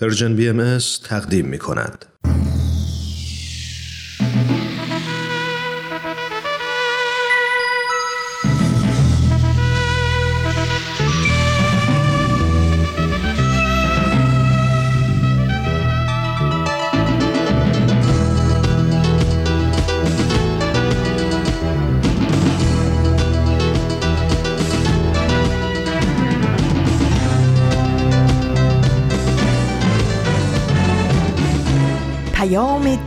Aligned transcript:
پرژن 0.00 0.36
بی 0.36 0.48
ام 0.48 0.78
تقدیم 1.04 1.46
می 1.46 1.58
کند. 1.58 2.04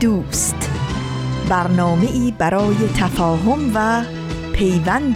دوست. 0.02 0.70
برنامه 1.50 2.06
ای 2.06 2.34
برای 2.38 2.76
تفاهم 2.98 3.72
و 3.76 4.04
پیوند 4.54 5.16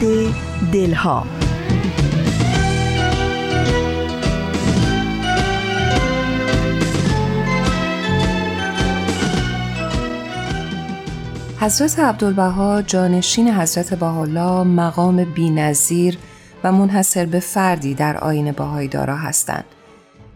دلها. 0.73 1.26
حضرت 11.59 11.99
عبدالبها 11.99 12.81
جانشین 12.81 13.54
حضرت 13.54 13.93
بهاءالله 13.93 14.63
مقام 14.63 15.23
بینظیر 15.23 16.17
و 16.63 16.71
منحصر 16.71 17.26
به 17.26 17.40
فردی 17.40 17.93
در 17.93 18.17
آین 18.17 18.52
بهایی 18.52 18.88
دارا 18.88 19.17
هستند. 19.17 19.74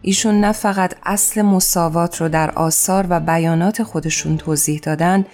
ایشون 0.01 0.41
نه 0.41 0.51
فقط 0.51 0.95
اصل 1.03 1.41
مساوات 1.41 2.21
رو 2.21 2.29
در 2.29 2.51
آثار 2.51 3.05
و 3.09 3.19
بیانات 3.19 3.83
خودشون 3.83 4.37
توضیح 4.37 4.79
دادن 4.79 5.25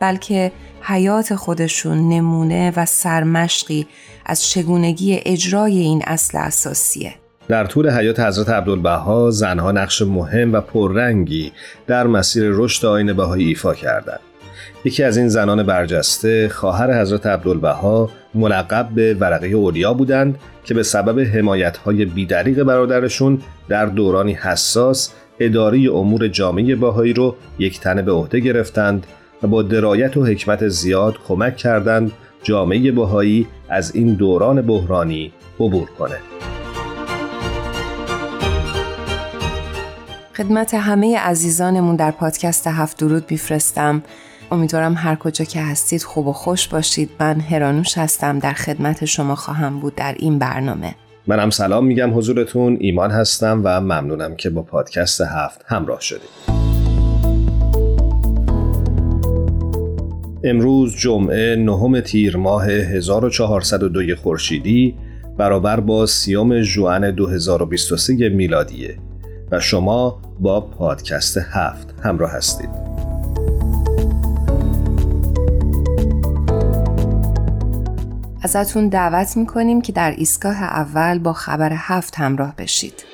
بلکه 0.00 0.52
حیات 0.82 1.34
خودشون 1.34 2.08
نمونه 2.08 2.72
و 2.76 2.86
سرمشقی 2.86 3.86
از 4.26 4.44
چگونگی 4.44 5.20
اجرای 5.24 5.78
این 5.78 6.02
اصل 6.06 6.38
اساسیه. 6.38 7.14
در 7.48 7.66
طول 7.66 7.90
حیات 7.90 8.20
حضرت 8.20 8.48
عبدالبها 8.48 9.30
زنها 9.30 9.72
نقش 9.72 10.02
مهم 10.02 10.52
و 10.52 10.60
پررنگی 10.60 11.52
در 11.86 12.06
مسیر 12.06 12.44
رشد 12.54 12.86
آین 12.86 13.12
بهایی 13.12 13.46
ایفا 13.48 13.74
کردند. 13.74 14.20
یکی 14.86 15.02
از 15.02 15.16
این 15.16 15.28
زنان 15.28 15.62
برجسته 15.62 16.48
خواهر 16.48 17.00
حضرت 17.00 17.26
عبدالبها 17.26 18.10
ملقب 18.34 18.88
به 18.94 19.14
ورقه 19.14 19.46
اولیا 19.46 19.94
بودند 19.94 20.38
که 20.64 20.74
به 20.74 20.82
سبب 20.82 21.20
حمایت‌های 21.20 22.04
بیدریق 22.04 22.62
برادرشون 22.62 23.42
در 23.68 23.86
دورانی 23.86 24.32
حساس 24.32 25.12
اداری 25.40 25.88
امور 25.88 26.28
جامعه 26.28 26.74
باهایی 26.76 27.12
رو 27.12 27.36
یک 27.58 27.80
تنه 27.80 28.02
به 28.02 28.12
عهده 28.12 28.40
گرفتند 28.40 29.06
و 29.42 29.46
با 29.46 29.62
درایت 29.62 30.16
و 30.16 30.24
حکمت 30.24 30.68
زیاد 30.68 31.14
کمک 31.28 31.56
کردند 31.56 32.12
جامعه 32.42 32.92
باهایی 32.92 33.46
از 33.68 33.94
این 33.94 34.14
دوران 34.14 34.62
بحرانی 34.62 35.32
عبور 35.60 35.88
کنه. 35.98 36.16
خدمت 40.36 40.74
همه 40.74 41.18
عزیزانمون 41.18 41.96
در 41.96 42.10
پادکست 42.10 42.66
هفت 42.66 42.98
درود 42.98 43.24
میفرستم 43.30 44.02
امیدوارم 44.54 44.94
هر 44.96 45.14
کجا 45.14 45.44
که 45.44 45.60
هستید 45.60 46.02
خوب 46.02 46.26
و 46.26 46.32
خوش 46.32 46.68
باشید. 46.68 47.10
من 47.20 47.40
هرانوش 47.40 47.98
هستم. 47.98 48.38
در 48.38 48.52
خدمت 48.52 49.04
شما 49.04 49.34
خواهم 49.34 49.80
بود 49.80 49.94
در 49.94 50.14
این 50.18 50.38
برنامه. 50.38 50.94
منم 51.26 51.50
سلام 51.50 51.86
میگم 51.86 52.18
حضورتون. 52.18 52.76
ایمان 52.80 53.10
هستم 53.10 53.60
و 53.64 53.80
ممنونم 53.80 54.36
که 54.36 54.50
با 54.50 54.62
پادکست 54.62 55.20
هفت 55.20 55.64
همراه 55.66 56.00
شدید. 56.00 56.64
امروز 60.44 60.96
جمعه 60.96 61.56
نهم 61.56 62.00
تیر 62.00 62.36
ماه 62.36 62.66
1402 62.66 64.16
خورشیدی 64.16 64.94
برابر 65.38 65.80
با 65.80 66.06
سیام 66.06 66.60
جوان 66.60 67.10
2023 67.10 68.28
میلادیه 68.28 68.98
و 69.50 69.60
شما 69.60 70.22
با 70.40 70.60
پادکست 70.60 71.38
هفت 71.38 71.94
همراه 72.02 72.30
هستید. 72.30 73.03
ازتون 78.44 78.88
دعوت 78.88 79.36
می‌کنیم 79.36 79.80
که 79.80 79.92
در 79.92 80.10
ایستگاه 80.10 80.62
اول 80.62 81.18
با 81.18 81.32
خبر 81.32 81.72
هفت 81.76 82.14
همراه 82.18 82.54
بشید. 82.58 83.04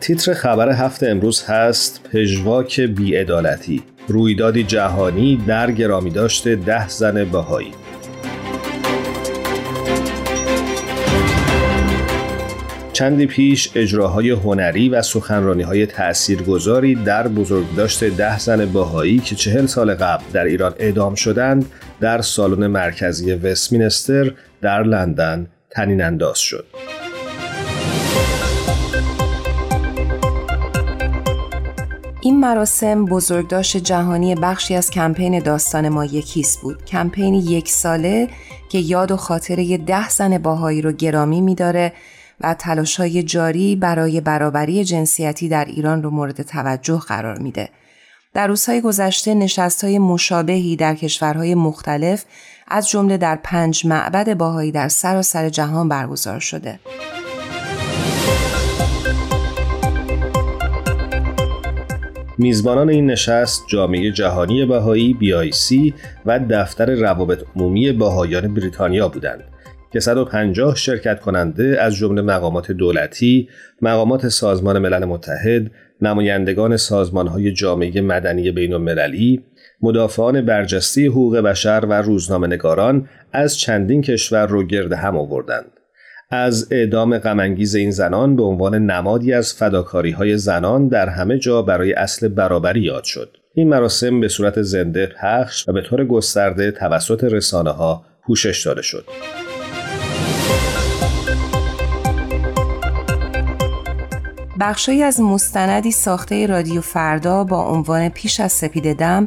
تیتر 0.00 0.34
خبر 0.34 0.72
هفت 0.72 1.02
امروز 1.02 1.44
هست 1.44 2.00
پژواک 2.12 2.80
بیعدالتی 2.80 3.82
رویدادی 4.08 4.64
جهانی 4.64 5.44
در 5.46 5.70
گرامی 5.70 6.10
داشته 6.10 6.56
ده 6.56 6.88
زن 6.88 7.24
بهایی 7.24 7.72
چندی 12.96 13.26
پیش 13.26 13.70
اجراهای 13.74 14.30
هنری 14.30 14.88
و 14.88 15.02
سخنرانی 15.02 15.62
های 15.62 15.86
تأثیرگذاری 15.86 16.94
در 16.94 17.28
بزرگداشت 17.28 18.04
ده 18.04 18.38
زن 18.38 18.66
باهایی 18.66 19.18
که 19.18 19.34
چهل 19.34 19.66
سال 19.66 19.94
قبل 19.94 20.24
در 20.32 20.44
ایران 20.44 20.74
اعدام 20.78 21.14
شدند 21.14 21.66
در 22.00 22.20
سالن 22.22 22.66
مرکزی 22.66 23.32
وستمینستر 23.32 24.32
در 24.60 24.82
لندن 24.82 25.46
تنین 25.70 26.02
انداز 26.02 26.38
شد. 26.38 26.66
این 32.20 32.40
مراسم 32.40 33.04
بزرگداشت 33.04 33.76
جهانی 33.76 34.34
بخشی 34.34 34.74
از 34.74 34.90
کمپین 34.90 35.38
داستان 35.38 35.88
ما 35.88 36.04
یکیست 36.04 36.60
بود. 36.60 36.84
کمپین 36.84 37.34
یک 37.34 37.68
ساله 37.68 38.28
که 38.68 38.78
یاد 38.78 39.10
و 39.10 39.16
خاطره 39.16 39.78
ده 39.78 40.08
زن 40.08 40.38
باهایی 40.38 40.82
رو 40.82 40.92
گرامی 40.92 41.40
میداره 41.40 41.92
و 42.40 42.56
های 42.98 43.22
جاری 43.22 43.76
برای 43.76 44.20
برابری 44.20 44.84
جنسیتی 44.84 45.48
در 45.48 45.64
ایران 45.64 46.02
رو 46.02 46.10
مورد 46.10 46.42
توجه 46.42 46.98
قرار 46.98 47.38
میده. 47.38 47.68
در 48.34 48.46
روزهای 48.46 48.80
گذشته 48.80 49.48
های 49.82 49.98
مشابهی 49.98 50.76
در 50.76 50.94
کشورهای 50.94 51.54
مختلف 51.54 52.24
از 52.68 52.88
جمله 52.88 53.16
در 53.16 53.36
پنج 53.36 53.86
معبد 53.86 54.34
باهایی 54.34 54.72
در 54.72 54.88
سراسر 54.88 55.48
جهان 55.48 55.88
برگزار 55.88 56.40
شده. 56.40 56.80
میزبانان 62.38 62.88
این 62.88 63.06
نشست 63.06 63.64
جامعه 63.68 64.12
جهانی 64.12 64.66
بهایی 64.66 65.16
BIC 65.20 65.92
و 66.26 66.38
دفتر 66.50 66.94
روابط 66.94 67.44
عمومی 67.56 67.92
باهایان 67.92 68.54
بریتانیا 68.54 69.08
بودند 69.08 69.55
که 69.96 70.00
150 70.00 70.76
شرکت 70.76 71.20
کننده 71.20 71.76
از 71.80 71.94
جمله 71.94 72.22
مقامات 72.22 72.72
دولتی، 72.72 73.48
مقامات 73.82 74.28
سازمان 74.28 74.78
ملل 74.78 75.04
متحد، 75.04 75.70
نمایندگان 76.02 76.76
سازمانهای 76.76 77.52
جامعه 77.52 78.00
مدنی 78.00 78.50
بین 78.50 78.72
المللی، 78.72 79.44
مدافعان 79.82 80.40
برجسته 80.40 81.06
حقوق 81.06 81.36
بشر 81.36 81.84
و 81.88 81.92
روزنامه‌نگاران 81.92 83.08
از 83.32 83.58
چندین 83.58 84.02
کشور 84.02 84.46
رو 84.46 84.66
گرد 84.66 84.92
هم 84.92 85.16
آوردند. 85.16 85.70
از 86.30 86.68
اعدام 86.70 87.18
غمانگیز 87.18 87.74
این 87.74 87.90
زنان 87.90 88.36
به 88.36 88.42
عنوان 88.42 88.74
نمادی 88.74 89.32
از 89.32 89.54
فداکاری 89.54 90.10
های 90.10 90.36
زنان 90.36 90.88
در 90.88 91.08
همه 91.08 91.38
جا 91.38 91.62
برای 91.62 91.92
اصل 91.92 92.28
برابری 92.28 92.80
یاد 92.80 93.04
شد. 93.04 93.36
این 93.54 93.68
مراسم 93.68 94.20
به 94.20 94.28
صورت 94.28 94.62
زنده 94.62 95.06
پخش 95.06 95.68
و 95.68 95.72
به 95.72 95.82
طور 95.82 96.04
گسترده 96.04 96.70
توسط 96.70 97.24
رسانه 97.24 97.70
ها 97.70 98.04
پوشش 98.26 98.66
داده 98.66 98.82
شد. 98.82 99.04
بخشی 104.60 105.02
از 105.02 105.20
مستندی 105.20 105.90
ساخته 105.90 106.46
رادیو 106.46 106.80
فردا 106.80 107.44
با 107.44 107.68
عنوان 107.68 108.08
پیش 108.08 108.40
از 108.40 108.52
سپید 108.52 108.96
دم 108.96 109.26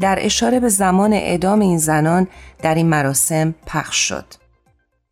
در 0.00 0.18
اشاره 0.20 0.60
به 0.60 0.68
زمان 0.68 1.12
اعدام 1.12 1.60
این 1.60 1.78
زنان 1.78 2.28
در 2.62 2.74
این 2.74 2.86
مراسم 2.86 3.54
پخش 3.66 3.96
شد. 3.96 4.24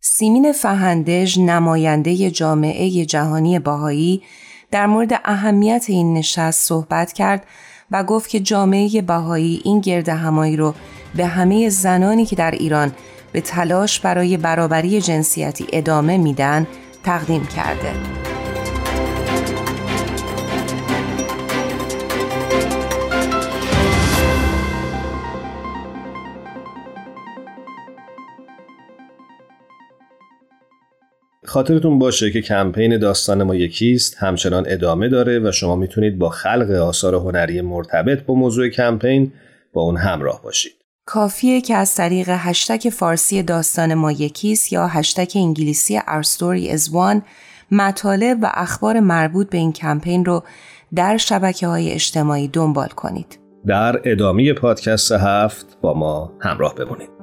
سیمین 0.01 0.53
فهندج 0.53 1.39
نماینده 1.39 2.31
جامعه 2.31 3.05
جهانی 3.05 3.59
باهایی 3.59 4.23
در 4.71 4.87
مورد 4.87 5.21
اهمیت 5.25 5.85
این 5.89 6.15
نشست 6.15 6.67
صحبت 6.67 7.13
کرد 7.13 7.47
و 7.91 8.05
گفت 8.05 8.31
که 8.31 8.41
جامعه 8.41 9.03
باهایی 9.03 9.61
این 9.65 9.81
گرد 9.81 10.09
همایی 10.09 10.57
رو 10.57 10.75
به 11.15 11.27
همه 11.27 11.69
زنانی 11.69 12.27
که 12.27 12.37
در 12.37 12.51
ایران 12.51 12.93
به 13.33 13.41
تلاش 13.41 14.01
برای 14.01 14.37
برابری 14.37 15.01
جنسیتی 15.01 15.67
ادامه 15.73 16.19
میدن 16.19 16.67
تقدیم 17.05 17.47
کرده. 17.47 18.34
خاطرتون 31.55 31.99
باشه 31.99 32.31
که 32.31 32.41
کمپین 32.41 32.99
داستان 32.99 33.43
ما 33.43 33.55
یکیست 33.55 34.17
همچنان 34.19 34.65
ادامه 34.69 35.09
داره 35.09 35.39
و 35.39 35.53
شما 35.53 35.77
می‌تونید 35.77 36.19
با 36.19 36.29
خلق 36.29 36.71
آثار 36.71 37.15
هنری 37.15 37.61
مرتبط 37.61 38.23
با 38.23 38.35
موضوع 38.35 38.69
کمپین 38.69 39.33
با 39.73 39.83
اون 39.83 39.97
همراه 39.97 40.43
باشید. 40.43 40.73
کافیه 41.07 41.61
که 41.61 41.75
از 41.75 41.95
طریق 41.95 42.29
هشتک 42.29 42.89
فارسی 42.89 43.43
داستان 43.43 43.95
ما 43.95 44.13
یکیست 44.13 44.73
یا 44.73 44.87
هشتک 44.87 45.33
انگلیسی 45.37 45.99
Our 45.99 46.27
Story 46.27 46.77
is 46.77 46.91
One 46.93 47.23
مطالب 47.71 48.39
و 48.43 48.51
اخبار 48.55 49.01
مربوط 49.01 49.51
به 49.51 49.59
این 49.59 49.73
کمپین 49.73 50.25
رو 50.25 50.43
در 50.95 51.17
شبکه 51.17 51.67
های 51.67 51.93
اجتماعی 51.93 52.49
دنبال 52.49 52.89
کنید. 52.89 53.39
در 53.67 54.01
ادامه 54.05 54.53
پادکست 54.53 55.13
هفت 55.13 55.79
با 55.83 55.95
ما 55.95 56.33
همراه 56.41 56.75
بمونید. 56.75 57.14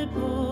it 0.00 0.14
boy. 0.14 0.49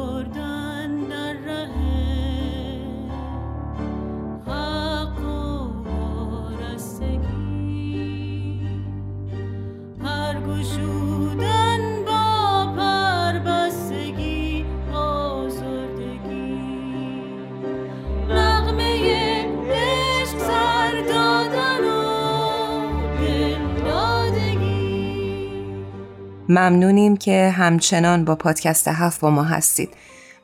ممنونیم 26.49 27.17
که 27.17 27.51
همچنان 27.51 28.25
با 28.25 28.35
پادکست 28.35 28.89
هفت 28.89 29.21
با 29.21 29.31
ما 29.31 29.43
هستید. 29.43 29.89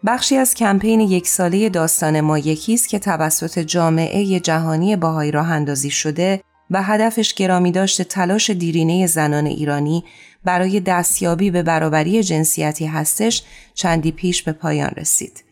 بخشی 0.06 0.36
از 0.36 0.54
کمپین 0.54 1.00
یک 1.00 1.26
ساله 1.26 1.68
داستان 1.68 2.20
ما 2.20 2.38
یکی 2.38 2.74
است 2.74 2.88
که 2.88 2.98
توسط 2.98 3.58
جامعه 3.58 4.40
جهانی 4.40 4.96
باهایی 4.96 5.30
راه 5.30 5.50
اندازی 5.50 5.90
شده 5.90 6.40
و 6.70 6.82
هدفش 6.82 7.34
گرامی 7.34 7.72
داشت 7.72 8.02
تلاش 8.02 8.50
دیرینه 8.50 9.06
زنان 9.06 9.46
ایرانی 9.46 10.04
برای 10.44 10.80
دستیابی 10.80 11.50
به 11.50 11.62
برابری 11.62 12.22
جنسیتی 12.22 12.86
هستش 12.86 13.42
چندی 13.74 14.12
پیش 14.12 14.42
به 14.42 14.52
پایان 14.52 14.90
رسید. 14.96 15.44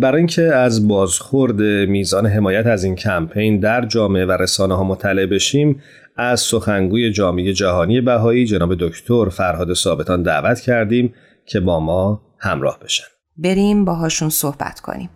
برای 0.00 0.18
اینکه 0.18 0.42
از 0.42 0.88
بازخورد 0.88 1.60
میزان 1.88 2.26
حمایت 2.26 2.66
از 2.66 2.84
این 2.84 2.94
کمپین 2.94 3.60
در 3.60 3.86
جامعه 3.86 4.24
و 4.24 4.32
رسانه 4.32 4.76
ها 4.76 4.84
مطلع 4.84 5.26
بشیم 5.26 5.82
از 6.16 6.40
سخنگوی 6.40 7.12
جامعه 7.12 7.52
جهانی 7.52 8.00
بهایی 8.00 8.46
جناب 8.46 8.74
دکتر 8.74 9.28
فرهاد 9.28 9.74
ثابتان 9.74 10.22
دعوت 10.22 10.60
کردیم 10.60 11.14
که 11.46 11.60
با 11.60 11.80
ما 11.80 12.22
همراه 12.38 12.78
بشن. 12.84 13.04
بریم 13.36 13.84
باهاشون 13.84 14.28
صحبت 14.28 14.80
کنیم. 14.80 15.10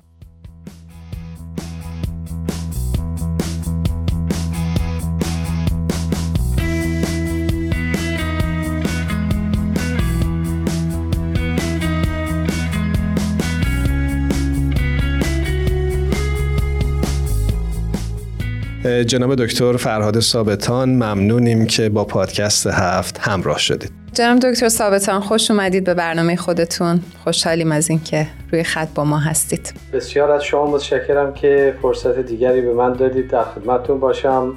جناب 18.85 19.35
دکتر 19.35 19.77
فرهاد 19.77 20.21
ثابتان 20.21 20.89
ممنونیم 20.89 21.67
که 21.67 21.89
با 21.89 22.05
پادکست 22.05 22.67
هفت 22.67 23.19
همراه 23.19 23.59
شدید. 23.59 23.93
جناب 24.13 24.39
دکتر 24.39 24.69
ثابتان 24.69 25.21
خوش 25.21 25.51
اومدید 25.51 25.85
به 25.85 25.95
برنامه 25.95 26.37
خودتون. 26.37 27.01
خوشحالیم 27.25 27.73
از 27.73 27.91
اینکه 27.91 28.27
روی 28.53 28.63
خط 28.63 28.89
با 28.95 29.05
ما 29.05 29.19
هستید. 29.19 29.75
بسیار 29.93 30.31
از 30.31 30.45
شما 30.45 30.71
متشکرم 30.71 31.35
که 31.35 31.75
فرصت 31.83 32.19
دیگری 32.19 32.61
به 32.61 32.75
من 32.75 32.93
دادید. 32.93 33.31
در 33.31 33.45
خدمتتون 33.45 34.01
باشم 34.01 34.53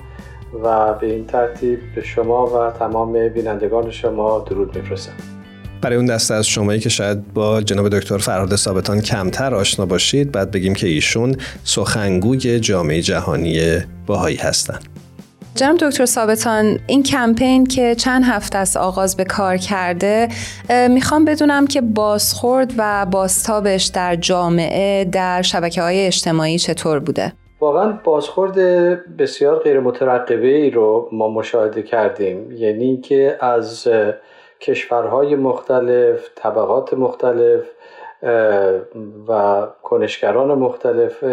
و 0.63 0.93
به 0.93 1.07
این 1.07 1.25
ترتیب 1.25 1.79
به 1.95 2.03
شما 2.03 2.45
و 2.45 2.71
تمام 2.79 3.29
بینندگان 3.29 3.91
شما 3.91 4.45
درود 4.49 4.77
میفرستم. 4.77 5.32
برای 5.83 5.95
اون 5.95 6.05
دسته 6.05 6.33
از 6.33 6.47
شمایی 6.47 6.79
که 6.79 6.89
شاید 6.89 7.33
با 7.33 7.61
جناب 7.61 7.89
دکتر 7.89 8.17
فرهاد 8.17 8.55
ثابتان 8.55 9.01
کمتر 9.01 9.55
آشنا 9.55 9.85
باشید 9.85 10.31
بعد 10.31 10.51
بگیم 10.51 10.73
که 10.75 10.87
ایشون 10.87 11.35
سخنگوی 11.63 12.59
جامعه 12.59 13.01
جهانی 13.01 13.79
باهایی 14.07 14.37
هستند 14.37 14.83
جناب 15.55 15.77
دکتر 15.77 16.05
ثابتان 16.05 16.79
این 16.87 17.03
کمپین 17.03 17.65
که 17.65 17.95
چند 17.95 18.23
هفته 18.23 18.57
از 18.57 18.77
آغاز 18.77 19.17
به 19.17 19.23
کار 19.23 19.57
کرده 19.57 20.27
می‌خوام 20.89 21.25
بدونم 21.25 21.67
که 21.67 21.81
بازخورد 21.81 22.73
و 22.77 23.05
بازتابش 23.05 23.85
در 23.85 24.15
جامعه 24.15 25.05
در 25.05 25.41
شبکه 25.41 25.81
های 25.81 26.05
اجتماعی 26.05 26.59
چطور 26.59 26.99
بوده؟ 26.99 27.33
واقعا 27.59 27.99
بازخورد 28.03 28.55
بسیار 29.17 29.59
غیر 29.59 29.79
مترقبه 29.79 30.47
ای 30.47 30.69
رو 30.69 31.09
ما 31.11 31.29
مشاهده 31.29 31.83
کردیم 31.83 32.51
یعنی 32.51 32.83
اینکه 32.83 33.37
از 33.41 33.87
کشورهای 34.63 35.35
مختلف 35.35 36.29
طبقات 36.35 36.93
مختلف 36.93 37.61
و 39.27 39.61
کنشگران 39.83 40.53
مختلف. 40.53 41.23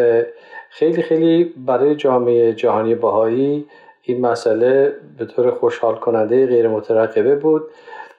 خیلی 0.71 1.03
خیلی 1.03 1.45
برای 1.45 1.95
جامعه 1.95 2.53
جهانی 2.53 2.95
باهایی 2.95 3.67
این 4.03 4.21
مسئله 4.21 4.93
به 5.19 5.25
طور 5.25 5.51
خوشحال 5.51 5.95
کننده 5.95 6.47
غیر 6.47 6.69
مترقبه 6.69 7.35
بود 7.37 7.63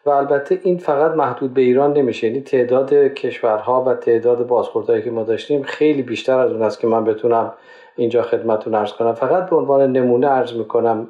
و 0.05 0.09
البته 0.09 0.59
این 0.63 0.77
فقط 0.77 1.11
محدود 1.11 1.53
به 1.53 1.61
ایران 1.61 1.93
نمیشه. 1.93 2.27
یعنی 2.27 2.41
تعداد 2.41 2.93
کشورها 2.93 3.83
و 3.83 3.93
تعداد 3.93 4.47
بازخوردهایی 4.47 5.01
که 5.01 5.11
ما 5.11 5.23
داشتیم 5.23 5.63
خیلی 5.63 6.01
بیشتر 6.01 6.39
از 6.39 6.51
اون 6.51 6.61
است 6.61 6.79
که 6.79 6.87
من 6.87 7.03
بتونم 7.03 7.53
اینجا 7.95 8.21
خدمتتون 8.21 8.75
ارز 8.75 8.93
کنم. 8.93 9.13
فقط 9.13 9.49
به 9.49 9.55
عنوان 9.55 9.91
نمونه 9.91 10.27
ارز 10.27 10.53
می‌کنم 10.53 11.07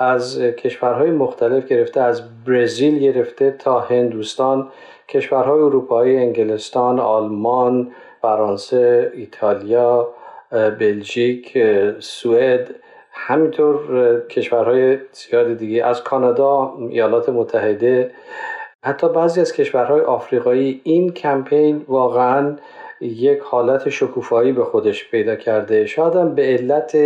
از 0.00 0.40
کشورهای 0.40 1.10
مختلف 1.10 1.66
گرفته 1.66 2.00
از 2.00 2.44
برزیل 2.44 2.98
گرفته 2.98 3.50
تا 3.50 3.80
هندوستان 3.80 4.68
کشورهای 5.08 5.60
اروپایی 5.60 6.16
انگلستان 6.16 7.00
آلمان 7.00 7.90
فرانسه 8.22 9.12
ایتالیا 9.14 10.08
بلژیک 10.50 11.58
سوئد 11.98 12.74
همینطور 13.12 14.20
کشورهای 14.28 14.98
زیاد 15.12 15.56
دیگه 15.56 15.86
از 15.86 16.02
کانادا 16.02 16.74
ایالات 16.90 17.28
متحده. 17.28 18.10
حتی 18.84 19.08
بعضی 19.08 19.40
از 19.40 19.52
کشورهای 19.52 20.00
آفریقایی 20.00 20.80
این 20.84 21.12
کمپین 21.12 21.84
واقعا 21.88 22.56
یک 23.00 23.38
حالت 23.38 23.88
شکوفایی 23.88 24.52
به 24.52 24.64
خودش 24.64 25.10
پیدا 25.10 25.36
کرده. 25.36 25.86
شاید 25.86 26.14
هم 26.14 26.34
به 26.34 26.42
علت 26.42 26.96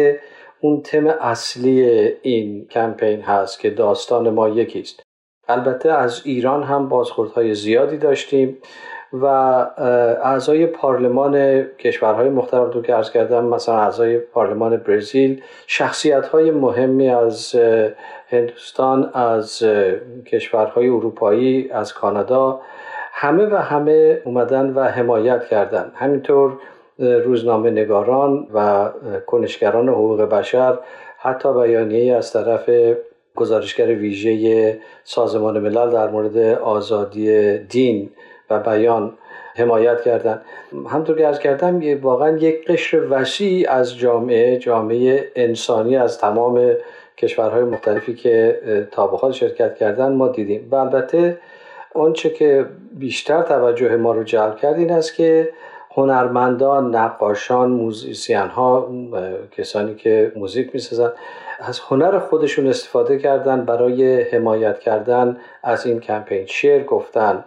اون 0.65 0.83
تم 0.83 1.07
اصلی 1.07 1.83
این 2.23 2.67
کمپین 2.71 3.21
هست 3.21 3.61
که 3.61 3.71
داستان 3.71 4.31
ما 4.31 4.49
یکیست. 4.49 5.03
البته 5.49 5.93
از 5.93 6.23
ایران 6.25 6.63
هم 6.63 6.89
بازخوردهای 6.89 7.55
زیادی 7.55 7.99
داشتیم 7.99 8.59
و 9.13 9.25
اعضای 10.23 10.67
پارلمان 10.67 11.63
کشورهای 11.63 12.29
مختلف 12.29 12.75
رو 12.75 12.83
که 12.83 12.95
ارز 12.95 13.11
کردم 13.11 13.45
مثلا 13.45 13.79
اعضای 13.79 14.19
پارلمان 14.19 14.77
برزیل 14.77 15.43
شخصیت 15.67 16.27
های 16.27 16.51
مهمی 16.51 17.11
از 17.11 17.57
هندوستان 18.29 19.11
از 19.15 19.63
کشورهای 20.27 20.89
اروپایی 20.89 21.71
از 21.71 21.95
کانادا 21.95 22.61
همه 23.13 23.47
و 23.47 23.57
همه 23.57 24.21
اومدن 24.25 24.71
و 24.71 24.83
حمایت 24.83 25.45
کردند 25.45 25.93
همینطور 25.95 26.59
روزنامه 26.99 27.71
نگاران 27.71 28.47
و 28.55 28.91
کنشگران 29.27 29.89
حقوق 29.89 30.21
بشر 30.21 30.79
حتی 31.19 31.53
بیانیه 31.53 32.15
از 32.15 32.33
طرف 32.33 32.71
گزارشگر 33.37 33.87
ویژه 33.87 34.79
سازمان 35.05 35.59
ملل 35.59 35.91
در 35.91 36.09
مورد 36.09 36.37
آزادی 36.59 37.59
دین 37.59 38.11
و 38.51 38.61
بیان 38.61 39.13
حمایت 39.57 40.03
کردن 40.03 40.43
همطور 40.89 41.19
که 41.19 41.27
ارز 41.27 41.39
کردم 41.39 42.01
واقعا 42.01 42.37
یک 42.37 42.67
قشر 42.67 43.07
وسیع 43.11 43.71
از 43.71 43.99
جامعه 43.99 44.59
جامعه 44.59 45.31
انسانی 45.37 45.97
از 45.97 46.19
تمام 46.19 46.75
کشورهای 47.19 47.65
مختلفی 47.65 48.15
که 48.15 48.61
تا 48.91 49.33
شرکت 49.33 49.77
کردن 49.77 50.13
ما 50.13 50.29
دیدیم. 50.29 50.69
و 50.71 50.75
البته 50.75 51.39
آنچه 51.95 52.31
که 52.31 52.67
بیشتر 52.93 53.43
توجه 53.43 53.97
ما 53.97 54.13
رو 54.13 54.25
جلب 54.25 54.57
کرد 54.57 54.79
این 54.79 54.91
است 54.91 55.15
که 55.15 55.49
هنرمندان، 55.97 56.95
نقاشان، 56.95 57.71
موزیسین 57.71 58.37
ها، 58.37 58.89
کسانی 59.53 59.95
که 59.95 60.33
موزیک 60.37 60.71
می‌سازن 60.75 61.13
از 61.61 61.81
هنر 61.81 62.19
خودشون 62.19 62.67
استفاده 62.67 63.19
کردن 63.19 63.65
برای 63.65 64.23
حمایت 64.23 64.79
کردن 64.79 65.37
از 65.63 65.87
این 65.87 66.01
کمپین. 66.01 66.47
شعر 66.47 66.85
گفتن 66.85 67.45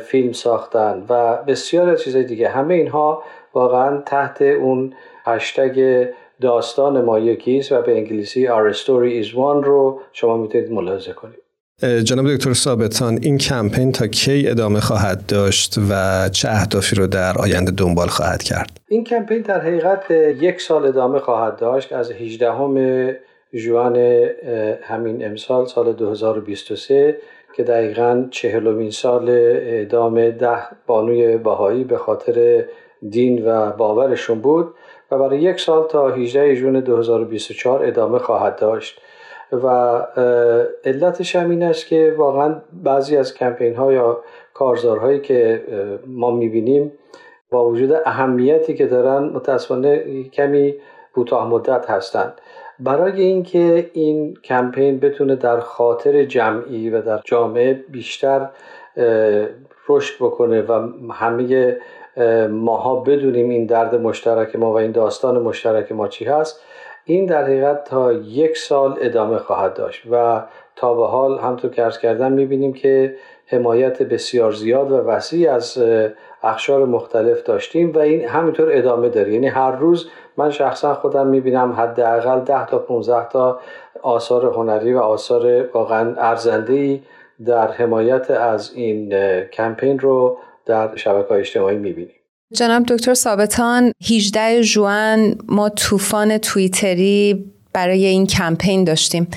فیلم 0.00 0.32
ساختن 0.32 1.04
و 1.08 1.36
بسیار 1.36 1.96
چیزهای 1.96 2.24
دیگه. 2.24 2.48
همه 2.48 2.74
اینها 2.74 3.22
واقعا 3.54 4.00
تحت 4.06 4.42
اون 4.42 4.94
هشتگ 5.24 6.06
داستان 6.40 7.04
ما 7.04 7.18
یکیست 7.18 7.72
و 7.72 7.82
به 7.82 7.96
انگلیسی 7.96 8.48
Our 8.48 8.74
Story 8.74 9.24
is 9.24 9.34
One 9.34 9.64
رو 9.64 10.00
شما 10.12 10.36
می‌تونید 10.36 10.72
ملاحظه 10.72 11.12
کنید. 11.12 11.47
جناب 11.82 12.34
دکتر 12.34 12.52
ثابتان 12.52 13.18
این 13.22 13.38
کمپین 13.38 13.92
تا 13.92 14.06
کی 14.06 14.48
ادامه 14.48 14.80
خواهد 14.80 15.26
داشت 15.26 15.74
و 15.90 16.28
چه 16.28 16.48
اهدافی 16.48 16.96
رو 16.96 17.06
در 17.06 17.38
آینده 17.38 17.70
دنبال 17.70 18.06
خواهد 18.06 18.42
کرد؟ 18.42 18.80
این 18.88 19.04
کمپین 19.04 19.42
در 19.42 19.60
حقیقت 19.60 20.10
یک 20.40 20.60
سال 20.60 20.86
ادامه 20.86 21.18
خواهد 21.18 21.56
داشت. 21.56 21.92
از 21.92 22.10
18 22.12 23.16
جوان 23.54 23.96
همین 24.82 25.26
امسال 25.26 25.66
سال 25.66 25.92
2023 25.92 27.16
که 27.56 27.62
دقیقا 27.62 28.24
چهلمین 28.30 28.90
سال 28.90 29.28
اعدام 29.30 30.30
ده 30.30 30.62
بانوی 30.86 31.36
بهایی 31.36 31.84
به 31.84 31.96
خاطر 31.96 32.64
دین 33.10 33.46
و 33.46 33.70
باورشون 33.70 34.40
بود 34.40 34.74
و 35.10 35.18
برای 35.18 35.42
یک 35.42 35.60
سال 35.60 35.88
تا 35.88 36.08
18 36.08 36.56
جون 36.56 36.80
2024 36.80 37.84
ادامه 37.84 38.18
خواهد 38.18 38.56
داشت. 38.56 39.00
و 39.52 39.66
علتش 40.84 41.36
هم 41.36 41.50
این 41.50 41.62
است 41.62 41.86
که 41.86 42.14
واقعا 42.16 42.60
بعضی 42.72 43.16
از 43.16 43.34
کمپین 43.34 43.76
ها 43.76 43.92
یا 43.92 44.20
کارزارهایی 44.54 45.20
که 45.20 45.62
ما 46.06 46.30
می‌بینیم 46.30 46.92
با 47.50 47.68
وجود 47.68 47.92
اهمیتی 47.92 48.74
که 48.74 48.86
دارن 48.86 49.24
متاسفانه 49.24 50.22
کمی 50.22 50.74
کوتاه 51.14 51.48
مدت 51.48 51.90
هستند. 51.90 52.40
برای 52.80 53.22
اینکه 53.22 53.90
این 53.92 54.34
کمپین 54.44 55.00
بتونه 55.00 55.36
در 55.36 55.60
خاطر 55.60 56.24
جمعی 56.24 56.90
و 56.90 57.02
در 57.02 57.20
جامعه 57.24 57.74
بیشتر 57.88 58.48
رشد 59.88 60.24
بکنه 60.24 60.62
و 60.62 60.88
همه 61.12 61.76
ماها 62.50 62.96
بدونیم 62.96 63.48
این 63.48 63.66
درد 63.66 63.94
مشترک 63.94 64.56
ما 64.56 64.72
و 64.72 64.76
این 64.76 64.92
داستان 64.92 65.42
مشترک 65.42 65.92
ما 65.92 66.08
چی 66.08 66.24
هست 66.24 66.62
این 67.10 67.26
در 67.26 67.42
حقیقت 67.42 67.84
تا 67.84 68.12
یک 68.12 68.56
سال 68.56 68.96
ادامه 69.00 69.38
خواهد 69.38 69.74
داشت 69.74 70.02
و 70.10 70.42
تا 70.76 70.94
به 70.94 71.06
حال 71.06 71.38
همطور 71.38 71.70
که 71.70 71.84
ارز 71.84 71.98
کردم 71.98 72.32
می‌بینیم 72.32 72.72
که 72.72 73.14
حمایت 73.46 74.02
بسیار 74.02 74.52
زیاد 74.52 74.92
و 74.92 74.96
وسیع 74.96 75.52
از 75.52 75.82
اخشار 76.42 76.86
مختلف 76.86 77.42
داشتیم 77.42 77.92
و 77.92 77.98
این 77.98 78.24
همینطور 78.24 78.68
ادامه 78.72 79.08
داره. 79.08 79.32
یعنی 79.32 79.46
هر 79.46 79.70
روز 79.70 80.10
من 80.36 80.50
شخصا 80.50 80.94
خودم 80.94 81.26
می‌بینم 81.26 81.72
حداقل 81.72 82.40
10 82.40 82.66
تا 82.66 82.78
15 82.78 83.28
تا 83.28 83.60
آثار 84.02 84.46
هنری 84.46 84.94
و 84.94 84.98
آثار 84.98 85.68
واقعا 85.72 86.14
ارزنده 86.16 87.00
در 87.46 87.72
حمایت 87.72 88.30
از 88.30 88.72
این 88.74 89.14
کمپین 89.44 89.98
رو 89.98 90.38
در 90.66 90.96
شبکه 90.96 91.28
های 91.28 91.40
اجتماعی 91.40 91.76
می‌بینیم. 91.76 92.17
جناب 92.54 92.82
دکتر 92.86 93.14
ثابتان 93.14 93.92
18 94.10 94.62
جوان 94.62 95.34
ما 95.48 95.68
طوفان 95.68 96.38
توییتری 96.38 97.44
برای 97.72 98.04
این 98.04 98.26
کمپین 98.26 98.84
داشتیم. 98.84 99.28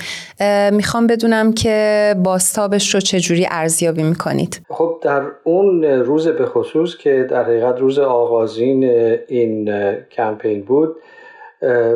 می‌خوام 0.72 1.06
بدونم 1.06 1.52
که 1.52 2.14
باستابش 2.24 2.94
رو 2.94 3.00
چجوری 3.00 3.46
ارزیابی 3.50 4.02
می‌کنید؟ 4.02 4.60
خب 4.68 5.00
در 5.02 5.22
اون 5.44 5.84
روز 5.84 6.28
به 6.28 6.46
خصوص 6.46 6.96
که 6.96 7.26
در 7.30 7.44
حقیقت 7.44 7.78
روز 7.78 7.98
آغازین 7.98 8.84
این 9.28 9.70
کمپین 10.16 10.62
بود 10.62 10.96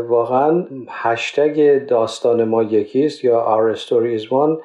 واقعا 0.09 0.65
هشتگ 0.89 1.87
داستان 1.87 2.45
ما 2.45 2.63
یکیست 2.63 3.25
یا 3.25 3.75
Our 3.75 3.79
Story 3.79 4.23
is 4.23 4.27
One. 4.27 4.57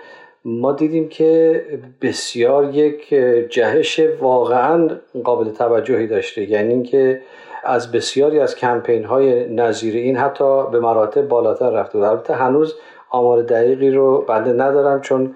ما 0.45 0.71
دیدیم 0.71 1.09
که 1.09 1.63
بسیار 2.01 2.75
یک 2.75 3.09
جهش 3.49 4.01
واقعا 4.21 4.89
قابل 5.23 5.49
توجهی 5.49 6.07
داشته. 6.07 6.49
یعنی 6.49 6.73
اینکه 6.73 7.21
از 7.63 7.91
بسیاری 7.91 8.39
از 8.39 8.55
کمپین 8.55 9.05
های 9.05 9.53
نظیر 9.53 9.95
این 9.95 10.17
حتی 10.17 10.67
به 10.71 10.79
مراتب 10.79 11.27
بالاتر 11.27 11.69
رفته. 11.69 11.99
و 11.99 12.01
البته 12.01 12.33
هنوز 12.33 12.75
آمار 13.09 13.41
دقیقی 13.41 13.91
رو 13.91 14.21
بنده 14.21 14.53
ندارم 14.53 15.01
چون 15.01 15.35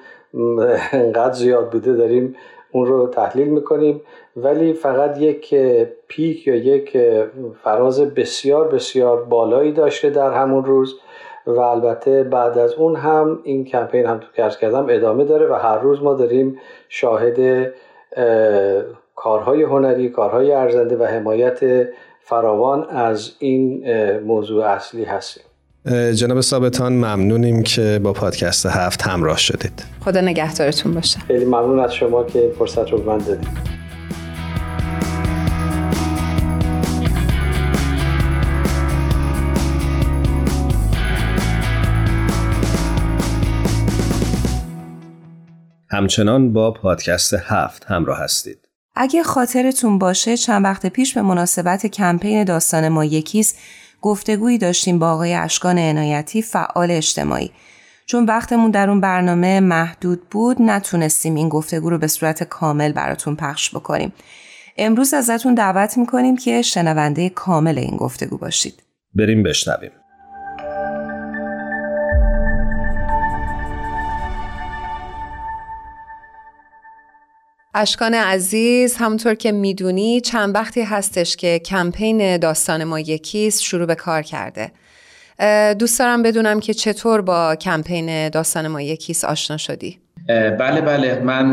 انقدر 0.92 1.34
زیاد 1.34 1.70
بوده 1.72 1.94
داریم 1.94 2.36
اون 2.72 2.86
رو 2.86 3.08
تحلیل 3.08 3.48
می‌کنیم. 3.48 4.02
ولی 4.38 4.74
فقط 4.74 5.22
یک 5.22 5.56
پیک 6.08 6.48
یا 6.48 6.56
یک 6.56 6.98
فراز 7.64 8.02
بسیار 8.02 8.68
بسیار 8.68 9.24
بالایی 9.24 9.72
داشته 9.72 10.10
در 10.10 10.32
همون 10.32 10.66
روز. 10.66 11.00
و 11.48 11.60
البته 11.60 12.24
بعد 12.24 12.58
از 12.58 12.74
اون 12.74 12.96
هم 12.96 13.40
این 13.44 13.66
کمپین 13.66 14.06
هم 14.06 14.18
تو 14.18 14.28
کرس 14.38 14.58
کردم 14.58 14.86
ادامه 14.90 15.26
داره 15.26 15.48
و 15.48 15.54
هر 15.54 15.80
روز 15.80 16.02
ما 16.02 16.14
داریم 16.14 16.58
شاهد 16.90 17.68
کارهای 19.16 19.64
هنری 19.64 20.10
کارهای 20.10 20.52
ارزنده 20.52 20.98
و 20.98 21.04
حمایت 21.04 21.60
فراوان 22.22 22.84
از 22.90 23.32
این 23.40 23.86
موضوع 24.20 24.66
اصلی 24.66 25.04
هستیم. 25.04 25.44
جناب 26.14 26.42
ثابتان 26.42 26.94
ممنونیم 26.94 27.64
که 27.64 28.00
با 28.04 28.14
پادکست 28.14 28.66
هفت 28.66 29.02
همراه 29.02 29.38
شدید. 29.38 29.84
خدا 30.06 30.22
نگهدارتون 30.22 30.94
باشه. 30.94 31.20
خیلی 31.20 31.46
ممنون 31.46 31.80
از 31.80 31.94
شما 31.94 32.24
که 32.24 32.40
این 32.40 32.52
فرصت 32.52 32.92
رو 32.92 33.04
من 33.04 33.18
دادید. 33.18 33.75
همچنان 45.96 46.54
با 46.54 46.72
پادکست 46.72 47.34
هفت 47.34 47.86
همراه 47.86 48.20
هستید. 48.20 48.58
اگه 48.96 49.24
خاطرتون 49.24 50.00
باشه 50.00 50.38
چند 50.38 50.64
وقت 50.64 50.86
پیش 50.86 51.14
به 51.14 51.22
مناسبت 51.22 51.86
کمپین 51.86 52.44
داستان 52.44 52.88
ما 52.88 53.06
یکیست 53.06 53.58
گفتگویی 54.02 54.58
داشتیم 54.58 55.00
با 55.00 55.12
آقای 55.12 55.34
اشکان 55.34 55.78
عنایتی 55.78 56.42
فعال 56.42 56.92
اجتماعی. 56.92 57.52
چون 58.06 58.26
وقتمون 58.26 58.72
در 58.72 58.90
اون 58.90 59.02
برنامه 59.02 59.60
محدود 59.60 60.30
بود 60.30 60.62
نتونستیم 60.62 61.36
این 61.36 61.50
گفتگو 61.50 61.90
رو 61.90 61.98
به 61.98 62.08
صورت 62.08 62.44
کامل 62.44 62.92
براتون 62.92 63.36
پخش 63.36 63.76
بکنیم. 63.76 64.14
امروز 64.78 65.14
ازتون 65.14 65.54
دعوت 65.54 65.98
می‌کنیم 65.98 66.38
که 66.38 66.62
شنونده 66.62 67.30
کامل 67.30 67.78
این 67.78 67.98
گفتگو 67.98 68.38
باشید. 68.38 68.84
بریم 69.14 69.44
بشنویم. 69.44 69.92
اشکان 77.78 78.14
عزیز 78.14 78.96
همونطور 78.96 79.36
که 79.36 79.52
می‌دونی 79.52 80.22
چند 80.22 80.56
وقتی 80.56 80.82
هستش 80.82 81.36
که 81.36 81.60
کمپین 81.60 82.38
داستان 82.38 82.84
ما 82.84 83.00
یکیست 83.00 83.62
شروع 83.62 83.86
به 83.86 83.96
کار 83.96 84.22
کرده. 84.22 84.72
دوست 85.74 86.00
دارم 86.00 86.24
بدونم 86.24 86.60
که 86.60 86.74
چطور 86.74 87.22
با 87.22 87.56
کمپین 87.56 88.30
داستان 88.30 88.68
ما 88.68 88.82
یکیست 88.82 89.26
آشنا 89.26 89.58
شدی؟ 89.58 90.00
بله 90.60 90.82
بله. 90.82 91.20
من 91.20 91.52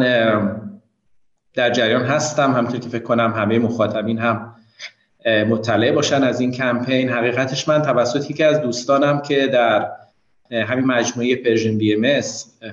در 1.55 1.71
جریان 1.71 2.05
هستم. 2.05 2.53
همونطور 2.53 2.81
که 2.81 2.89
فکر 2.89 3.03
کنم 3.03 3.33
همه 3.37 3.59
مخاطبین 3.59 4.19
هم 4.19 4.55
مطلع 5.27 5.93
باشن 5.93 6.23
از 6.23 6.41
این 6.41 6.53
کمپین. 6.53 7.09
حقیقتش 7.09 7.69
من 7.69 7.83
توسط 7.83 8.31
یکی 8.31 8.45
از 8.45 8.61
دوستانم 8.61 9.23
که 9.23 9.47
در 9.47 9.89
همین 10.51 10.85
مجموعه 10.85 11.37
Persian 11.37 11.79
BM 11.79 12.21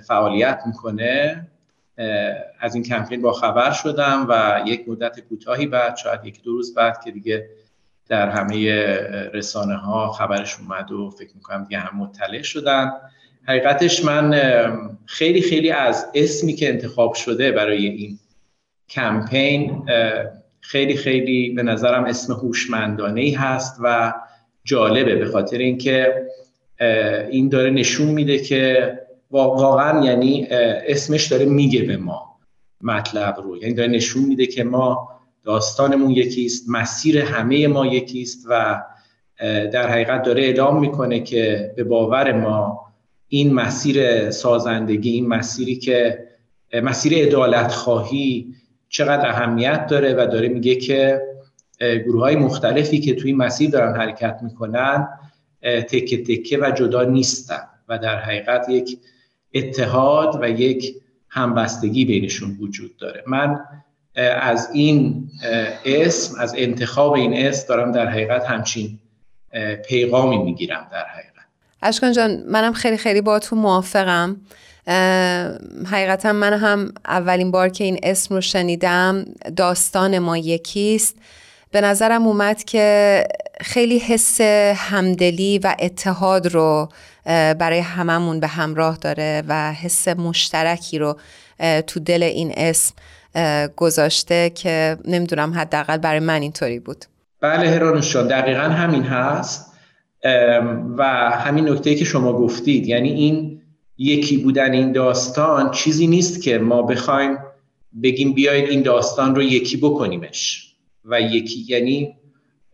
فعالیت 0.07 0.59
می‌کنه 0.65 1.47
از 2.59 2.75
این 2.75 2.83
کمپین 2.83 3.21
با 3.21 3.33
خبر 3.33 3.71
شدم 3.71 4.25
و 4.29 4.61
یک 4.65 4.89
مدت 4.89 5.19
کوتاهی 5.19 5.67
بعد 5.67 5.97
شاید 5.97 6.25
یک 6.25 6.43
دو 6.43 6.51
روز 6.51 6.73
بعد 6.73 7.03
که 7.03 7.11
دیگه 7.11 7.49
در 8.07 8.29
همه 8.29 8.83
رسانه 9.33 9.75
ها 9.75 10.11
خبرش 10.11 10.57
اومد 10.59 10.91
و 10.91 11.09
فکر 11.09 11.31
می‌کنم 11.35 11.63
دیگه 11.63 11.79
هم 11.79 11.97
مطلع 11.97 12.41
شدن. 12.41 12.91
حقیقتش 13.43 14.05
من 14.05 14.35
خیلی 15.05 15.41
خیلی 15.41 15.71
از 15.71 16.07
اسمی 16.13 16.53
که 16.53 16.69
انتخاب 16.69 17.13
شده 17.13 17.51
برای 17.51 17.85
این 17.85 18.19
کمپین 18.89 19.85
خیلی 20.61 20.95
خیلی 20.95 21.49
به 21.49 21.63
نظرم 21.63 22.03
اسم 22.03 22.33
هوشمندانه 22.33 23.21
ای 23.21 23.31
هست 23.31 23.77
و 23.83 24.13
جالبه 24.63 25.15
به 25.15 25.25
خاطر 25.25 25.57
اینکه 25.57 26.27
این 27.29 27.49
داره 27.49 27.69
نشون 27.69 28.07
میده 28.07 28.39
که 28.39 28.93
واقعا 29.31 30.05
یعنی 30.05 30.48
اسمش 30.88 31.27
داره 31.27 31.45
میگه 31.45 31.81
به 31.81 31.98
ما 31.98 32.39
مطلب 32.81 33.39
رو. 33.43 33.57
یعنی 33.57 33.74
داره 33.74 33.89
نشون 33.89 34.24
میده 34.24 34.45
که 34.45 34.63
ما 34.63 35.09
داستانمون 35.43 36.12
یکیست 36.12 36.69
مسیر 36.69 37.17
همه 37.19 37.67
ما 37.67 37.86
یکیست 37.86 38.45
و 38.50 38.83
در 39.74 39.89
حقیقت 39.89 40.24
داره 40.24 40.43
اعلام 40.43 40.79
می‌کنه 40.79 41.19
که 41.19 41.74
به 41.75 41.83
باور 41.83 42.31
ما 42.31 42.86
این 43.27 43.53
مسیر 43.53 44.29
سازندگی 44.31 45.12
این 45.12 45.27
مسیری 45.27 45.75
که 45.75 46.27
مسیر 46.83 47.13
ادالت 47.15 47.71
خواهی 47.71 48.55
چقدر 48.89 49.29
اهمیت 49.29 49.88
داره 49.88 50.13
و 50.13 50.27
داره 50.31 50.48
میگه 50.48 50.75
که 50.75 51.21
گروه 51.79 52.21
های 52.21 52.36
مختلفی 52.36 53.00
که 53.00 53.15
توی 53.15 53.33
مسیر 53.33 53.69
دارن 53.69 53.95
حرکت 53.95 54.39
می‌کنن 54.43 55.07
تکه 55.62 56.24
تکه 56.24 56.57
و 56.62 56.71
جدا 56.71 57.03
نیستن 57.03 57.67
و 57.89 57.98
در 57.98 58.19
حقیقت 58.19 58.69
یک 58.69 59.00
اتحاد 59.53 60.39
و 60.41 60.49
یک 60.49 60.95
همبستگی 61.29 62.05
بینشون 62.05 62.57
وجود 62.61 62.97
داره. 62.97 63.23
من 63.27 63.59
از 64.41 64.69
این 64.73 65.29
اسم 65.85 66.39
از 66.39 66.55
انتخاب 66.57 67.13
این 67.13 67.47
اسم 67.47 67.67
دارم 67.67 67.91
در 67.91 68.07
حقیقت 68.07 68.45
همچین 68.45 68.99
پیغامی 69.87 70.37
می‌گیرم 70.37 70.87
در 70.91 71.05
حقیقت. 71.05 71.29
اشکان 71.81 72.11
جان 72.11 72.43
منم 72.47 72.73
خیلی 72.73 72.97
خیلی 72.97 73.21
با 73.21 73.39
تو 73.39 73.55
موافقم 73.55 74.37
حقیقتا 75.91 76.33
من 76.33 76.53
هم 76.53 76.91
اولین 77.05 77.51
بار 77.51 77.69
که 77.69 77.83
این 77.83 77.99
اسم 78.03 78.35
رو 78.35 78.41
شنیدم 78.41 79.25
داستان 79.55 80.19
ما 80.19 80.37
یکیست. 80.37 81.15
به 81.71 81.81
نظرم 81.81 82.27
اومد 82.27 82.63
که 82.63 83.23
خیلی 83.61 83.99
حس 83.99 84.41
همدلی 84.75 85.59
و 85.59 85.75
اتحاد 85.79 86.47
رو 86.47 86.89
برای 87.25 87.79
هممون 87.79 88.39
به 88.39 88.47
همراه 88.47 88.97
داره 88.97 89.43
و 89.47 89.73
حس 89.73 90.07
مشترکی 90.07 90.99
رو 90.99 91.19
تو 91.88 91.99
دل 91.99 92.23
این 92.23 92.53
اسم 92.57 92.93
گذاشته 93.75 94.49
که 94.55 94.97
نمی‌دونم 95.05 95.53
حداقل 95.53 95.97
برای 95.97 96.19
من 96.19 96.41
اینطوری 96.41 96.79
بود. 96.79 97.05
بله 97.41 97.69
هرانوشان 97.69 98.27
دقیقا 98.27 98.61
همین 98.61 99.03
هست. 99.03 99.65
و 100.97 101.03
همین 101.31 101.69
نکته 101.69 101.95
که 101.95 102.05
شما 102.05 102.33
گفتید 102.33 102.88
یعنی 102.88 103.09
این 103.09 103.61
یکی 103.97 104.38
بودن 104.38 104.71
این 104.71 104.91
داستان 104.91 105.71
چیزی 105.71 106.07
نیست 106.07 106.43
که 106.43 106.57
ما 106.57 106.82
بخوایم 106.82 107.38
بگیم 108.03 108.34
بیاید 108.34 108.69
این 108.69 108.82
داستان 108.82 109.36
رو 109.36 109.43
یکی 109.43 109.77
بکنیمش. 109.77 110.73
و 111.05 111.21
یکی 111.21 111.65
یعنی 111.67 112.15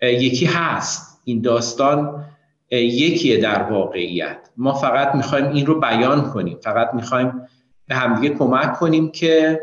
یکی 0.01 0.45
هست. 0.45 1.21
این 1.23 1.41
داستان 1.41 2.24
یکیه 2.71 3.37
در 3.37 3.63
واقعیت. 3.63 4.49
ما 4.57 4.73
فقط 4.73 5.15
می‌خوایم 5.15 5.45
این 5.45 5.65
رو 5.65 5.79
بیان 5.79 6.21
کنیم. 6.21 6.57
فقط 6.57 6.93
می‌خوایم 6.93 7.41
به 7.87 7.95
همدیگه 7.95 8.35
کمک 8.35 8.73
کنیم 8.73 9.11
که 9.11 9.61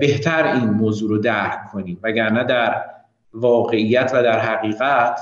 بهتر 0.00 0.52
این 0.52 0.70
موضوع 0.70 1.08
رو 1.08 1.18
درک 1.18 1.70
کنیم. 1.72 1.98
وگرنه 2.02 2.44
در 2.44 2.84
واقعیت 3.32 4.10
و 4.14 4.22
در 4.22 4.38
حقیقت 4.38 5.20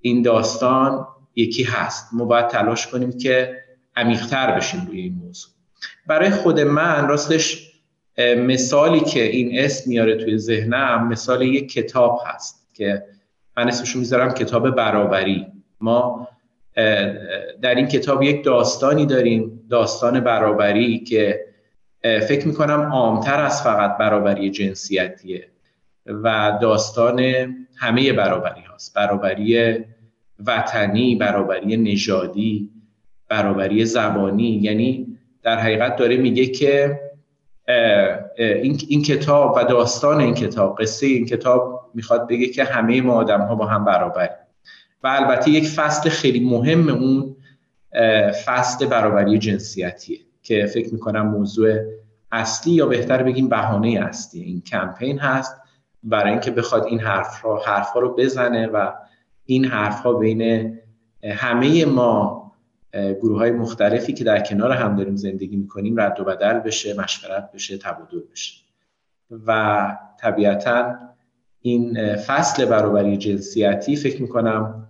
این 0.00 0.22
داستان 0.22 1.06
یکی 1.36 1.62
هست. 1.62 2.08
ما 2.12 2.24
باید 2.24 2.48
تلاش 2.48 2.86
کنیم 2.86 3.18
که 3.18 3.56
عمیقتر 3.96 4.56
بشیم 4.56 4.86
روی 4.86 5.00
این 5.00 5.14
موضوع. 5.14 5.52
برای 6.06 6.30
خود 6.30 6.60
من 6.60 7.08
راستش 7.08 7.72
مثالی 8.38 9.00
که 9.00 9.22
این 9.22 9.58
اسم 9.58 9.90
میاره 9.90 10.16
توی 10.16 10.38
ذهنم 10.38 11.08
مثال 11.08 11.42
یک 11.42 11.72
کتاب 11.72 12.20
هست 12.26 12.68
که 12.74 13.02
من 13.56 13.68
اسمشو 13.68 13.98
می‌ذارم 13.98 14.34
کتاب 14.34 14.70
برابری. 14.70 15.46
ما 15.82 16.28
در 17.62 17.74
این 17.74 17.86
کتاب 17.86 18.22
یک 18.22 18.44
داستانی 18.44 19.06
داریم 19.06 19.66
داستان 19.70 20.20
برابری 20.20 20.98
که 20.98 21.40
فکر 22.02 22.46
می‌کنم 22.46 22.80
عامتر 22.80 23.40
از 23.40 23.62
فقط 23.62 23.96
برابری 23.96 24.50
جنسیتیه 24.50 25.48
و 26.06 26.58
داستان 26.62 27.20
همه 27.76 28.12
برابری 28.12 28.60
هاست. 28.60 28.94
برابری 28.94 29.84
وطنی 30.46 31.14
برابری 31.14 31.76
نژادی 31.76 32.70
برابری 33.28 33.84
زبانی. 33.84 34.60
یعنی 34.62 35.18
در 35.42 35.58
حقیقت 35.58 35.96
داره 35.96 36.16
میگه 36.16 36.46
که 36.46 37.00
این, 38.38 38.80
این 38.88 39.02
کتاب 39.02 39.54
و 39.56 39.64
داستان 39.64 40.20
این 40.20 40.34
کتاب 40.34 40.78
قصه 40.80 41.06
این 41.06 41.26
کتاب 41.26 41.90
می‌خواد 41.94 42.28
بگه 42.28 42.46
که 42.46 42.64
همه 42.64 43.00
ما 43.00 43.14
آدم 43.14 43.40
ها 43.40 43.54
با 43.54 43.66
هم 43.66 43.84
برابریم. 43.84 44.41
و 45.02 45.06
البته 45.06 45.50
یک 45.50 45.68
فصل 45.68 46.10
خیلی 46.10 46.40
مهم 46.40 46.88
اون 46.88 47.36
فصل 48.44 48.86
برابری 48.86 49.38
جنسیتیه 49.38 50.18
که 50.42 50.66
فکر 50.66 50.92
می‌کنم 50.92 51.26
موضوع 51.26 51.78
اصلی 52.32 52.72
یا 52.72 52.86
بهتر 52.86 53.22
بگیم 53.22 53.48
بهانه 53.48 54.00
اصلی. 54.08 54.42
این 54.42 54.60
کمپین 54.60 55.18
هست 55.18 55.56
برای 56.02 56.30
اینکه 56.30 56.50
بخواد 56.50 56.86
این 56.86 57.00
حرف 57.00 57.40
رو 57.42 57.60
حرف 57.66 57.92
رو 57.92 58.14
بزنه 58.14 58.66
و 58.66 58.92
این 59.44 59.64
حرف 59.64 60.00
ها 60.00 60.12
بین 60.12 60.72
همه 61.24 61.84
ما 61.84 62.42
گروه 62.94 63.38
های 63.38 63.50
مختلفی 63.50 64.12
که 64.12 64.24
در 64.24 64.40
کنار 64.40 64.72
هم 64.72 64.96
داریم 64.96 65.16
زندگی 65.16 65.56
می‌کنیم 65.56 66.00
رد 66.00 66.20
و 66.20 66.24
بدل 66.24 66.58
بشه 66.58 66.94
مشورت 66.94 67.52
بشه 67.52 67.78
تبادل 67.78 68.20
بشه. 68.32 68.62
و 69.46 69.96
طبیعتا 70.20 70.94
این 71.60 72.16
فصل 72.16 72.64
برابری 72.64 73.16
جنسیتی 73.16 73.96
فکر 73.96 74.22
می‌کنم 74.22 74.88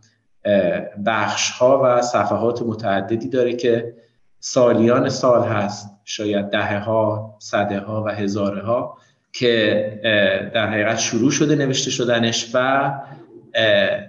بخش 1.07 1.51
ها 1.51 1.81
و 1.85 2.03
صفحات 2.03 2.63
متعددی 2.63 3.29
داره 3.29 3.57
که 3.57 3.95
سالیان 4.41 5.09
سال 5.09 5.49
هست 5.49 5.91
شاید 6.05 6.51
دهه 6.51 6.79
ها 6.79 7.37
صده 7.39 7.81
ها 7.81 8.05
و 8.05 8.09
هزاره 8.09 8.63
ها 8.63 8.99
که 9.33 10.51
در 10.55 10.67
حقیقت 10.67 10.99
شروع 10.99 11.31
شده 11.31 11.55
نوشته 11.55 11.91
شدنش 11.91 12.51
و 12.55 12.91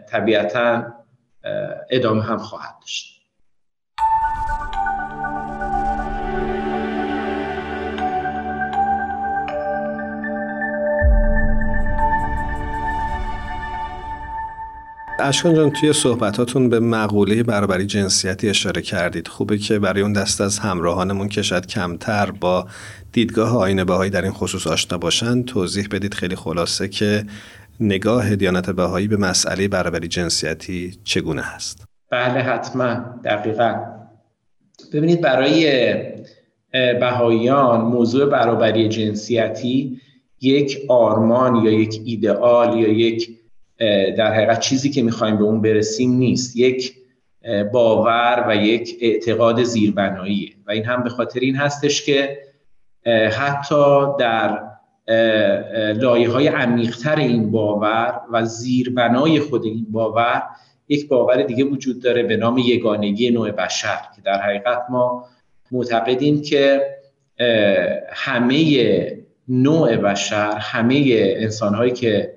طبیعتا 0.09 0.93
ادامه 1.89 2.23
هم 2.23 2.37
خواهد 2.37 2.79
داشت. 2.81 3.12
اشکان 15.25 15.53
جان 15.53 15.71
توی 15.71 15.93
صحبتاتون 15.93 16.69
به 16.69 16.79
مقوله 16.79 17.43
برابری 17.43 17.85
جنسیتی 17.85 18.49
اشاره 18.49 18.81
کردید. 18.81 19.27
خوبه 19.27 19.57
که 19.57 19.79
برای 19.79 20.01
اون 20.01 20.13
دست 20.13 20.41
از 20.41 20.59
همراهانمون 20.59 21.29
که 21.29 21.41
شاید 21.41 21.67
کمتر 21.67 22.31
با 22.31 22.67
دیدگاه 23.11 23.57
آین 23.57 23.83
بهایی 23.83 24.11
در 24.11 24.21
این 24.21 24.31
خصوص 24.31 24.67
آشنا 24.67 24.97
باشن 24.97 25.43
توضیح 25.43 25.87
بدید 25.91 26.13
خیلی 26.13 26.35
خلاصه 26.35 26.87
که 26.87 27.23
نگاه 27.79 28.35
دیانت 28.35 28.69
بهایی 28.69 29.07
به 29.07 29.17
مسئله 29.17 29.67
برابری 29.67 30.07
جنسیتی 30.07 30.99
چگونه 31.03 31.41
هست. 31.41 31.85
بله 32.11 32.39
حتما. 32.39 32.95
دقیقا. 33.23 33.75
ببینید 34.93 35.21
برای 35.21 35.93
بهاییان 36.71 37.81
موضوع 37.81 38.25
برابری 38.25 38.89
جنسیتی 38.89 40.01
یک 40.41 40.79
آرمان 40.87 41.55
یا 41.55 41.71
یک 41.71 42.01
ایدئال 42.05 42.77
یا 42.77 42.87
یک 42.87 43.32
در 44.17 44.33
حقیقت 44.33 44.59
چیزی 44.59 44.89
که 44.89 45.01
می‌خوایم 45.01 45.37
به 45.37 45.43
اون 45.43 45.61
برسیم 45.61 46.13
نیست. 46.13 46.57
یک 46.57 46.95
باور 47.73 48.45
و 48.47 48.55
یک 48.55 48.97
اعتقاد 49.01 49.63
زیربناییه. 49.63 50.49
و 50.67 50.71
این 50.71 50.85
هم 50.85 51.03
به 51.03 51.09
خاطر 51.09 51.39
این 51.39 51.55
هستش 51.55 52.05
که 52.05 52.37
حتی 53.31 54.05
در 54.19 54.59
لایه 55.93 56.29
های 56.29 56.47
عمیقتر 56.47 57.15
این 57.15 57.51
باور 57.51 58.21
و 58.31 58.45
زیربنای 58.45 59.39
خود 59.39 59.65
این 59.65 59.85
باور 59.91 60.43
یک 60.89 61.07
باور 61.07 61.43
دیگه 61.43 61.63
وجود 61.63 62.01
داره 62.01 62.23
به 62.23 62.37
نام 62.37 62.57
یگانگی 62.57 63.31
نوع 63.31 63.51
بشر 63.51 63.97
که 64.15 64.21
در 64.21 64.41
حقیقت 64.41 64.81
ما 64.89 65.25
معتقدیم 65.71 66.41
که 66.41 66.81
همه 68.09 69.23
نوع 69.47 69.95
بشر 69.95 70.57
همه 70.57 71.03
انسانهایی 71.17 71.91
که 71.91 72.33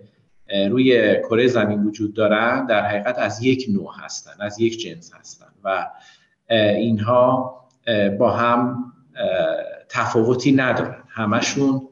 روی 0.70 1.16
کره 1.22 1.46
زمین 1.46 1.82
وجود 1.82 2.14
دارن 2.14 2.66
در 2.66 2.86
حقیقت 2.86 3.18
از 3.18 3.42
یک 3.42 3.66
نوع 3.68 3.90
هستن 4.04 4.32
از 4.40 4.60
یک 4.60 4.78
جنس 4.78 5.14
هستن 5.14 5.46
و 5.64 5.90
اینها 6.50 7.54
با 8.18 8.30
هم 8.30 8.92
تفاوتی 9.88 10.52
ندارن. 10.52 11.02
همشون 11.08 11.88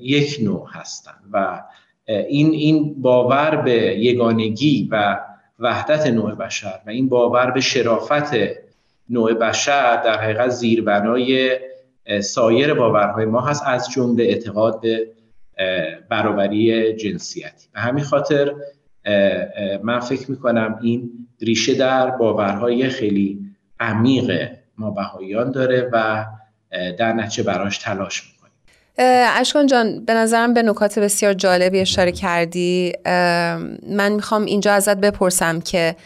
یک 0.00 0.38
نوع 0.42 0.68
هستن 0.72 1.14
و 1.32 1.62
این 2.06 2.50
این 2.50 3.02
باور 3.02 3.56
به 3.56 3.72
یگانگی 3.98 4.88
و 4.92 5.20
وحدت 5.58 6.06
نوع 6.06 6.34
بشر 6.34 6.80
و 6.86 6.90
این 6.90 7.08
باور 7.08 7.50
به 7.50 7.60
شرافت 7.60 8.30
نوع 9.08 9.34
بشر 9.34 10.02
در 10.02 10.22
حقیقت 10.22 10.48
زیربنای 10.48 11.58
سایر 12.20 12.74
باورهای 12.74 13.24
ما 13.24 13.40
هست 13.40 13.62
از 13.66 13.90
جمله 13.90 14.24
اعتقاد 14.24 14.80
به 14.80 15.06
برابری 16.10 16.92
جنسیتی. 16.92 17.68
به 17.74 17.80
همین 17.80 18.04
خاطر 18.04 18.54
من 19.82 20.00
فکر 20.00 20.30
می‌کنم 20.30 20.78
این 20.82 21.10
ریشه 21.42 21.74
در 21.74 22.10
باورهای 22.10 22.88
خیلی 22.88 23.38
عمیق 23.80 24.50
ما 24.78 24.90
بهاییان 24.90 25.50
داره 25.50 25.90
و 25.92 26.26
در 26.98 27.12
نتیجه 27.12 27.42
براش 27.42 27.78
تلاش 27.78 28.22
می‌کنیم. 28.22 28.36
اشکان 29.38 29.66
جان 29.66 30.04
به 30.04 30.14
نظرم 30.14 30.54
به 30.54 30.62
نکات 30.62 30.98
بسیار 30.98 31.32
جالبی 31.34 31.80
اشاره 31.80 32.12
کردی. 32.12 32.92
من 33.88 34.12
می‌خوام 34.12 34.44
اینجا 34.44 34.72
ازت 34.72 34.96
بپرسم 34.96 35.60
که 35.60 35.96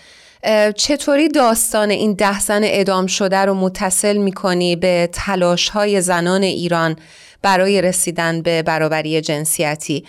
چطوری 0.76 1.28
داستان 1.28 1.90
این 1.90 2.12
ده 2.12 2.40
زن 2.40 2.60
ادام 2.64 3.06
شده 3.06 3.36
رو 3.38 3.54
متصل 3.54 4.16
می‌کنی 4.16 4.76
به 4.76 5.08
تلاش 5.12 5.68
های 5.68 6.00
زنان 6.00 6.42
ایران؟ 6.42 6.96
برای 7.42 7.82
رسیدن 7.82 8.42
به 8.42 8.62
برابری 8.62 9.20
جنسیتی. 9.20 10.04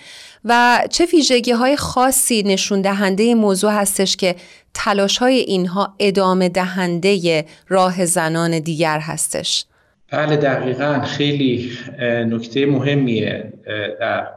و 0.46 0.82
چه 0.89 1.06
ویژگی 1.13 1.52
های 1.52 1.76
خاصی 1.76 2.44
نشون 2.44 2.82
دهنده 2.82 3.36
موضوع 3.36 3.72
هستش 3.72 4.17
که 4.17 4.36
تلاش 4.74 5.17
های 5.17 5.36
اینها 5.36 5.96
ادامه 6.00 6.50
دهنده 6.50 7.46
راه 7.67 8.06
زنان 8.06 8.60
دیگر 8.60 9.00
هستش؟ 9.00 9.65
بله 10.12 10.36
دقیقا. 10.36 11.02
خیلی 11.02 11.72
نکته 12.02 12.65
مهمیه 12.65 13.54
در 14.00 14.28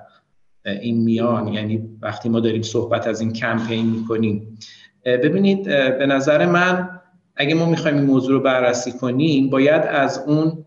این 0.64 1.04
میان. 1.04 1.48
یعنی 1.48 1.83
وقتی 2.02 2.28
ما 2.28 2.40
داریم 2.40 2.62
صحبت 2.62 3.07
از 3.07 3.20
این 3.20 3.33
کمپین 3.33 3.87
می‌کنیم. 3.87 4.59
ببینید 5.04 5.64
به 5.98 6.07
نظر 6.07 6.46
من 6.46 7.00
اگه 7.37 7.54
ما 7.54 7.66
می‌خوایم 7.66 7.96
این 7.96 8.07
موضوع 8.07 8.33
رو 8.33 8.40
بررسی 8.40 8.92
کنیم 8.92 9.50
باید 9.50 9.83
از 9.83 10.24
اون 10.26 10.64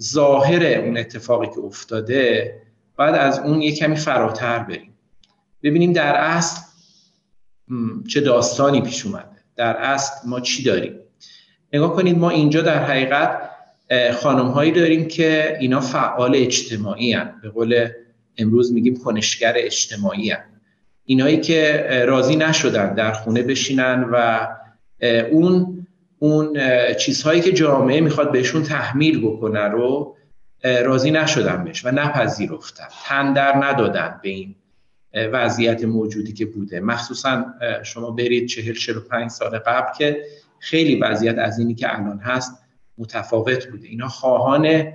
ظاهر 0.00 0.78
اون 0.78 0.96
اتفاقی 0.96 1.46
که 1.46 1.58
افتاده 1.58 2.54
باید 2.96 3.14
از 3.14 3.38
اون 3.38 3.62
یه 3.62 3.76
کمی 3.76 3.96
فراتر 3.96 4.58
بریم 4.58 4.94
ببینیم 5.62 5.92
در 5.92 6.14
اصل 6.14 6.60
چه 8.08 8.20
داستانی 8.20 8.82
پیش 8.82 9.06
اومده 9.06 9.26
در 9.56 9.76
اصل 9.76 10.28
ما 10.28 10.40
چی 10.40 10.62
داریم 10.62 10.94
نگاه 11.72 11.96
کنید 11.96 12.18
ما 12.18 12.30
اینجا 12.30 12.60
در 12.60 12.84
حقیقت 12.84 13.50
خانم 14.12 14.48
هایی 14.48 14.72
داریم 14.72 15.08
که 15.08 15.56
اینا 15.60 15.80
فعال 15.80 16.36
اجتماعی 16.36 17.12
هن. 17.12 17.34
به 17.42 17.48
قول 17.48 17.88
امروز 18.38 18.72
میگیم 18.72 18.96
کنشگر 18.96 19.52
اجتماعی 19.56 20.30
هن. 20.30 20.44
اینایی 21.04 21.40
که 21.40 21.86
راضی 22.08 22.36
نشدن 22.36 22.94
در 22.94 23.12
خونه 23.12 23.42
بشینن 23.42 24.08
و 24.12 24.46
اون 25.30 25.79
اون 26.22 26.58
چیزهایی 26.94 27.40
که 27.40 27.52
جامعه 27.52 28.00
می‌خواد 28.00 28.32
بهشون 28.32 28.62
تحمیل 28.62 29.26
بکنه 29.26 29.64
رو 29.64 30.16
راضی 30.64 31.10
نشدن 31.10 31.64
بهش 31.64 31.86
و 31.86 31.90
نپذیرفتن. 31.90 32.84
تن 33.04 33.32
در 33.32 33.56
ندادن 33.56 34.20
به 34.22 34.28
این 34.28 34.54
وضعیت 35.14 35.84
موجودی 35.84 36.32
که 36.32 36.46
بوده. 36.46 36.80
مخصوصا 36.80 37.44
شما 37.82 38.10
برید 38.10 38.48
چهل 38.48 38.74
چهل 38.74 38.98
پنج 38.98 39.30
سال 39.30 39.58
قبل 39.58 39.92
که 39.98 40.22
خیلی 40.58 40.96
وضعیت 40.96 41.38
از 41.38 41.58
اینی 41.58 41.74
که 41.74 41.98
الان 41.98 42.18
هست 42.18 42.58
متفاوت 42.98 43.66
بوده. 43.66 43.88
اینا 43.88 44.08
خواهان 44.08 44.92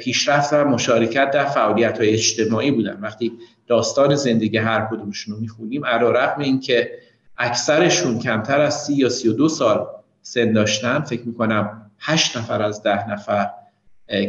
پیشرفت 0.00 0.52
و 0.52 0.64
مشارکت 0.64 1.30
در 1.30 1.44
فعالیت 1.44 1.98
های 1.98 2.08
اجتماعی 2.10 2.70
بودن. 2.70 3.00
وقتی 3.00 3.32
داستان 3.66 4.14
زندگی 4.14 4.56
هر 4.56 4.88
کدومشون 4.90 5.34
رو 5.34 5.40
می‌خونیم 5.40 5.84
علا 5.84 6.10
رقم 6.10 6.42
این 6.42 6.60
که 6.60 6.90
اکثرشون 7.38 8.18
کمتر 8.18 8.60
از 8.60 8.82
سی 8.82 8.94
یا 8.94 9.08
سی 9.08 9.28
و 9.28 9.32
دو 9.32 9.48
سال 9.48 9.86
سن 10.26 10.52
داشتن 10.52 11.00
فکر 11.00 11.22
می‌کنم 11.22 11.90
هشت 11.98 12.36
نفر 12.36 12.62
از 12.62 12.82
ده 12.82 13.10
نفر 13.10 13.50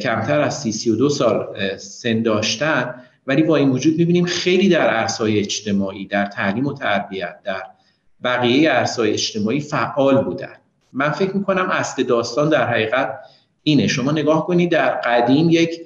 کمتر 0.01 0.41
از 0.41 0.59
سی 0.59 0.71
سی 0.71 0.89
و 0.89 0.95
دو 0.95 1.09
سال 1.09 1.47
سن 1.77 2.21
داشتن. 2.21 2.95
ولی 3.27 3.43
با 3.43 3.55
این 3.55 3.69
وجود 3.69 3.97
می‌بینیم 3.97 4.25
خیلی 4.25 4.69
در 4.69 4.87
عرصای 4.87 5.39
اجتماعی 5.39 6.07
در 6.07 6.25
تعلیم 6.25 6.65
و 6.65 6.73
تربیت 6.73 7.35
در 7.43 7.63
بقیه 8.23 8.69
عرصای 8.69 9.11
اجتماعی 9.11 9.59
فعال 9.59 10.23
بودن. 10.23 10.53
من 10.93 11.09
فکر 11.09 11.37
می‌کنم 11.37 11.69
اصل 11.71 12.03
داستان 12.03 12.49
در 12.49 12.67
حقیقت 12.67 13.19
اینه. 13.63 13.87
شما 13.87 14.11
نگاه 14.11 14.47
کنید 14.47 14.71
در 14.71 14.89
قدیم 14.89 15.49
یک 15.49 15.81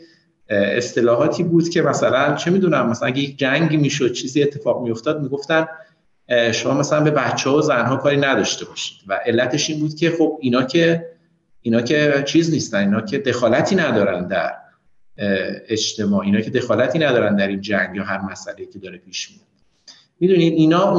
اصطلاحاتی 0.50 1.44
بود 1.44 1.70
که 1.70 1.82
مثلا 1.82 2.36
چه 2.36 2.52
می‌دونم 2.52 2.90
مثلا 2.90 3.08
اگه 3.08 3.20
یک 3.20 3.40
جنگی 3.40 3.78
می‌شد 3.78 4.12
چیزی 4.14 4.44
اتفاق 4.44 4.84
میافتاد 4.84 5.22
می‌گفتن 5.22 5.68
شما 6.52 6.74
مثلا 6.74 7.04
به 7.04 7.12
بچه 7.12 7.50
و 7.50 7.62
زنها 7.62 7.96
کاری 7.96 8.18
نداشته 8.18 8.66
باشید. 8.66 8.98
و 9.08 9.20
علتش 9.26 9.70
این 9.70 9.80
بود 9.80 9.96
که 9.96 10.12
خب 10.18 10.38
اینا 10.42 10.64
که 10.64 11.06
اینا 11.62 11.82
که 11.82 12.24
چیز 12.28 12.52
نیستن 12.54 12.78
اینا 12.78 13.02
که 13.02 13.18
دخالتی 13.20 13.76
ندارن 13.76 14.28
در 14.28 14.54
اجتماع 15.68 16.22
اینا 16.22 16.42
که 16.42 16.50
دخالتی 16.50 17.00
ندارن 17.00 17.36
در 17.36 17.48
این 17.48 17.62
جنگ 17.62 17.96
یا 17.96 18.04
هر 18.04 18.22
مسئله 18.22 18.66
که 18.66 18.80
داره 18.80 18.98
پیش 18.98 19.30
میاد. 19.32 19.42
می‌دونید 20.20 20.54
اینا 20.54 20.92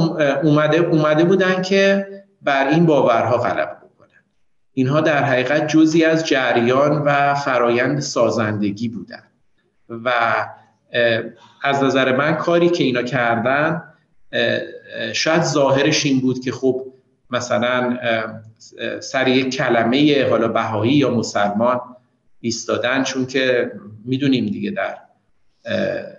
اومده 0.43 0.77
اومده 0.77 1.25
بودن 1.25 1.63
که 1.63 2.07
بر 2.43 2.69
این 2.69 2.87
باورها 2.87 3.39
غلبه 3.39 3.73
بکنن. 3.75 4.25
اینها 4.73 5.01
در 5.01 5.25
حقیقت 5.25 5.69
جزی 5.69 6.05
از 6.05 6.27
جریان 6.27 7.03
و 7.07 7.35
فرایند 7.35 8.01
سازندگی 8.01 8.89
بودن. 8.89 9.23
و 9.89 10.13
از 11.63 11.83
نظر 11.83 12.17
من 12.17 12.35
کاری 12.35 12.69
که 12.69 12.85
اینا 12.85 13.03
کردن 13.03 13.83
شاید 15.13 15.43
ظاهرش 15.43 16.07
این 16.07 16.21
بود 16.21 16.45
که 16.45 16.53
خب 16.53 16.87
مثلا 17.31 17.99
سر 19.01 19.29
یک 19.29 19.55
کلمه 19.55 20.27
حالا 20.31 20.49
بهایی 20.49 20.93
یا 20.93 21.11
مسلمان 21.11 21.81
ایستادن 22.41 23.03
چون 23.03 23.27
که 23.27 23.73
می‌دونیم 24.05 24.47
دیگه 24.47 24.71
در 24.71 24.97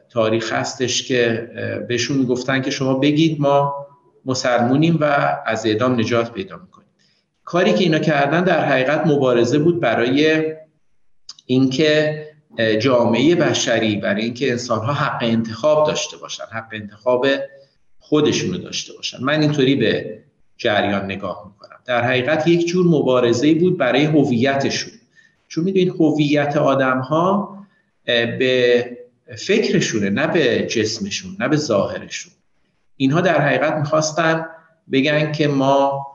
تاریخ 0.09 0.53
هستش 0.53 1.07
که 1.07 1.49
بهشون 1.87 2.17
می‌گفتن 2.17 2.61
که 2.61 2.71
شما 2.71 2.93
بگید 2.93 3.41
ما 3.41 3.87
مسلمونیم 4.25 4.97
و 5.01 5.37
از 5.45 5.65
اعدام 5.65 5.99
نجات 5.99 6.33
پیدا 6.33 6.57
می‌کنیم. 6.57 6.87
کاری 7.43 7.73
که 7.73 7.83
اینا 7.83 7.99
کردن 7.99 8.43
در 8.43 8.65
حقیقت 8.65 9.07
مبارزه 9.07 9.59
بود 9.59 9.79
برای 9.79 10.43
اینکه 11.45 12.21
جامعه 12.79 13.35
بشری 13.35 13.95
برای 13.95 14.23
اینکه 14.23 14.51
انسانها 14.51 14.93
حق 14.93 15.19
انتخاب 15.21 15.87
داشته 15.87 16.17
باشن 16.17 16.43
حق 16.51 16.69
انتخاب 16.71 17.25
خودشونو 18.03 18.57
داشته 18.57 18.93
باشن. 18.93 19.23
من 19.23 19.41
اینطوری 19.41 19.75
به 19.75 20.19
جریان 20.57 21.05
نگاه 21.05 21.43
می‌کنم. 21.47 21.77
در 21.85 22.03
حقیقت 22.03 22.47
یک 22.47 22.67
جور 22.67 22.85
مبارزه 22.85 23.53
بود 23.53 23.77
برای 23.77 24.03
هویتشون. 24.05 24.93
چون 25.47 25.63
می‌دونید 25.63 25.89
هویت 25.99 26.57
آدم 26.57 26.99
ها 26.99 27.57
به 28.05 28.97
فکرشونه 29.37 30.09
نه 30.09 30.27
به 30.27 30.67
جسمشون 30.67 31.35
نه 31.39 31.47
به 31.47 31.57
ظاهرشون. 31.57 32.33
اینها 32.97 33.21
در 33.21 33.41
حقیقت 33.41 33.73
می‌خواستن 33.73 34.45
بگن 34.91 35.31
که 35.31 35.47
ما 35.47 36.07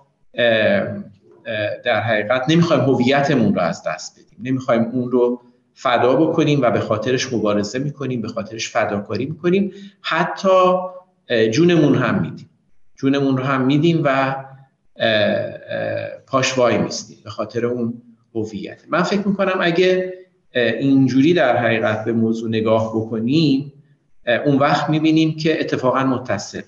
در 1.84 2.00
حقیقت 2.00 2.44
نمی‌خوایم 2.48 2.82
هویتمون 2.82 3.54
رو 3.54 3.60
از 3.60 3.82
دست 3.86 4.12
بدیم. 4.20 4.38
نمی‌خوایم 4.42 4.82
اون 4.82 5.10
رو 5.10 5.42
فدا 5.74 6.16
بکنیم 6.16 6.62
و 6.62 6.70
به 6.70 6.80
خاطرش 6.80 7.32
مبارزه 7.32 7.78
می‌کنیم 7.78 8.20
به 8.20 8.28
خاطرش 8.28 8.68
فداکاری 8.68 9.26
می‌کنیم. 9.26 9.72
حتی 10.00 10.48
جونمون 11.30 11.94
هم 11.94 12.22
میدیم. 12.22 12.50
جونمون 12.96 13.36
رو 13.36 13.44
هم 13.44 13.66
میدیم 13.66 14.02
و 14.04 14.36
پاشوای 16.26 16.78
میستیم 16.78 17.18
به 17.24 17.30
خاطر 17.30 17.66
اون 17.66 18.02
هویت. 18.34 18.82
من 18.88 19.02
فکر 19.02 19.28
می‌کنم 19.28 19.58
اگه 19.60 20.14
اینجوری 20.54 21.34
در 21.34 21.56
حقیقت 21.56 22.04
به 22.04 22.12
موضوع 22.12 22.48
نگاه 22.48 22.96
بکنیم 22.96 23.72
اون 24.46 24.58
وقت 24.58 24.90
می‌بینیم 24.90 25.36
که 25.36 25.60
اتفاقا 25.60 26.04
متصله. 26.04 26.64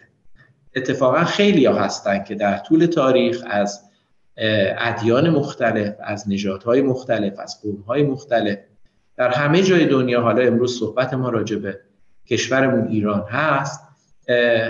اتفاقا 0.76 1.24
خیلی 1.24 1.64
ها 1.64 1.74
هستن 1.74 2.24
که 2.24 2.34
در 2.34 2.58
طول 2.58 2.86
تاریخ 2.86 3.44
از 3.46 3.80
ادیان 4.78 5.30
مختلف 5.30 5.94
از 6.04 6.28
نژادهای 6.28 6.82
مختلف 6.82 7.38
از 7.38 7.62
قومهای 7.62 8.02
مختلف 8.02 8.58
در 9.16 9.28
همه 9.28 9.62
جای 9.62 9.86
دنیا 9.86 10.20
حالا 10.22 10.42
امروز 10.42 10.78
صحبت 10.78 11.14
ما 11.14 11.28
راجع 11.28 11.56
به 11.56 11.80
کشورمون 12.26 12.88
ایران 12.88 13.24
هست 13.28 13.87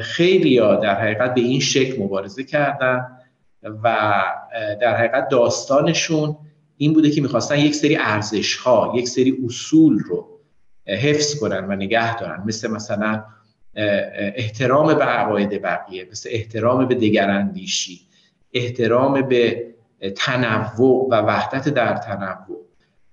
خیلی 0.02 0.58
ها 0.58 0.76
در 0.76 1.00
حقیقت 1.00 1.34
به 1.34 1.40
این 1.40 1.60
شکل 1.60 2.02
مبارزه 2.02 2.44
کردن 2.44 3.06
و 3.82 4.14
در 4.80 4.96
حقیقت 4.96 5.28
داستانشون 5.28 6.36
این 6.76 6.92
بوده 6.92 7.10
که 7.10 7.20
می‌خواستن 7.20 7.58
یک 7.58 7.74
سری 7.74 7.96
ارزش 7.96 8.56
ها 8.56 8.92
یک 8.96 9.08
سری 9.08 9.38
اصول 9.46 9.98
رو 9.98 10.26
حفظ 10.86 11.40
کنن 11.40 11.64
و 11.64 11.76
نگه 11.76 12.16
دارن. 12.16 12.42
مثل 12.46 12.70
مثلا 12.70 13.24
احترام 14.34 14.94
به 14.94 15.04
عقاید 15.04 15.62
بقیه 15.62 16.08
مثل 16.10 16.28
احترام 16.32 16.88
به 16.88 16.94
دگراندیشی 16.94 18.00
احترام 18.52 19.22
به 19.22 19.66
تنوع 20.16 21.08
و 21.10 21.14
وحدت 21.14 21.68
در 21.68 21.96
تنوع 21.96 22.66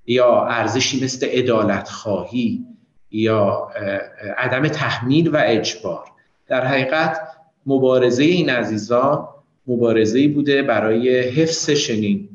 یا 0.05 0.45
ارزشی 0.45 1.03
مثل 1.03 1.27
ادالت 1.29 1.89
خواهی 1.89 2.65
یا 3.11 3.69
عدم 4.37 4.67
تحمیل 4.67 5.27
و 5.27 5.41
اجبار. 5.45 6.05
در 6.47 6.65
حقیقت 6.65 7.17
مبارزه 7.65 8.23
این 8.23 8.49
عزیزان 8.49 9.27
مبارزه 9.67 10.27
بوده 10.27 10.63
برای 10.63 11.19
حفظ 11.19 11.69
چنین 11.69 12.29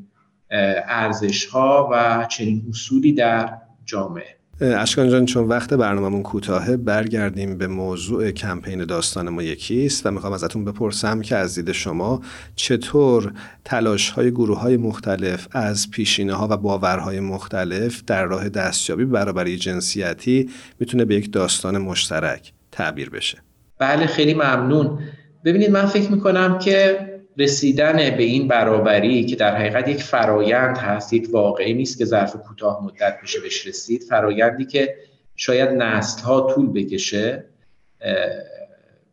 ارزش 0.87 1.45
ها 1.45 1.89
و 1.93 2.25
چنین 2.29 2.65
اصولی 2.69 3.13
در 3.13 3.57
جامعه. 3.85 4.41
اشکان 4.61 5.09
جان 5.09 5.25
چون 5.25 5.47
وقت 5.47 5.73
برنامهمون 5.73 6.23
کوتاهه 6.23 6.77
برگردیم 6.77 7.57
به 7.57 7.67
موضوع 7.67 8.31
کمپین 8.31 8.85
داستان 8.85 9.29
ما 9.29 9.43
یکیست 9.43 10.05
و 10.05 10.11
می‌خوام 10.11 10.33
ازتون 10.33 10.65
بپرسم 10.65 11.21
که 11.21 11.35
از 11.35 11.55
دید 11.55 11.71
شما 11.71 12.21
چطور 12.55 13.33
تلاش 13.65 14.09
های 14.09 14.31
گروه 14.31 14.59
های 14.59 14.77
مختلف 14.77 15.47
از 15.51 15.91
پیشینه 15.91 16.33
ها 16.33 16.47
و 16.51 16.57
باورهای 16.57 17.19
مختلف 17.19 18.03
در 18.07 18.25
راه 18.25 18.49
دستیابی 18.49 19.05
برابری 19.05 19.57
جنسیتی 19.57 20.49
می‌تونه 20.79 21.05
به 21.05 21.15
یک 21.15 21.31
داستان 21.31 21.77
مشترک 21.77 22.53
تعبیر 22.71 23.09
بشه؟ 23.09 23.37
بله 23.81 24.05
خیلی 24.05 24.33
ممنون. 24.33 24.99
ببینید 25.45 25.71
من 25.71 25.85
فکر 25.85 26.11
می‌کنم 26.11 26.59
که 26.59 27.07
رسیدن 27.37 27.97
به 27.97 28.23
این 28.23 28.47
برابری 28.47 29.25
که 29.25 29.35
در 29.35 29.55
حقیقت 29.55 29.87
یک 29.87 30.03
فرایند 30.03 30.77
هست 30.77 31.13
یک 31.13 31.27
واقعی 31.31 31.73
نیست 31.73 31.97
که 31.97 32.05
ظرف 32.05 32.35
کوتاه 32.35 32.85
مدت 32.85 33.17
میشه 33.21 33.39
بهش 33.39 33.67
رسید. 33.67 34.03
فرایندی 34.03 34.65
که 34.65 34.95
شاید 35.35 35.69
نسل 35.69 36.23
ها 36.23 36.41
طول 36.41 36.73
بکشه 36.73 37.43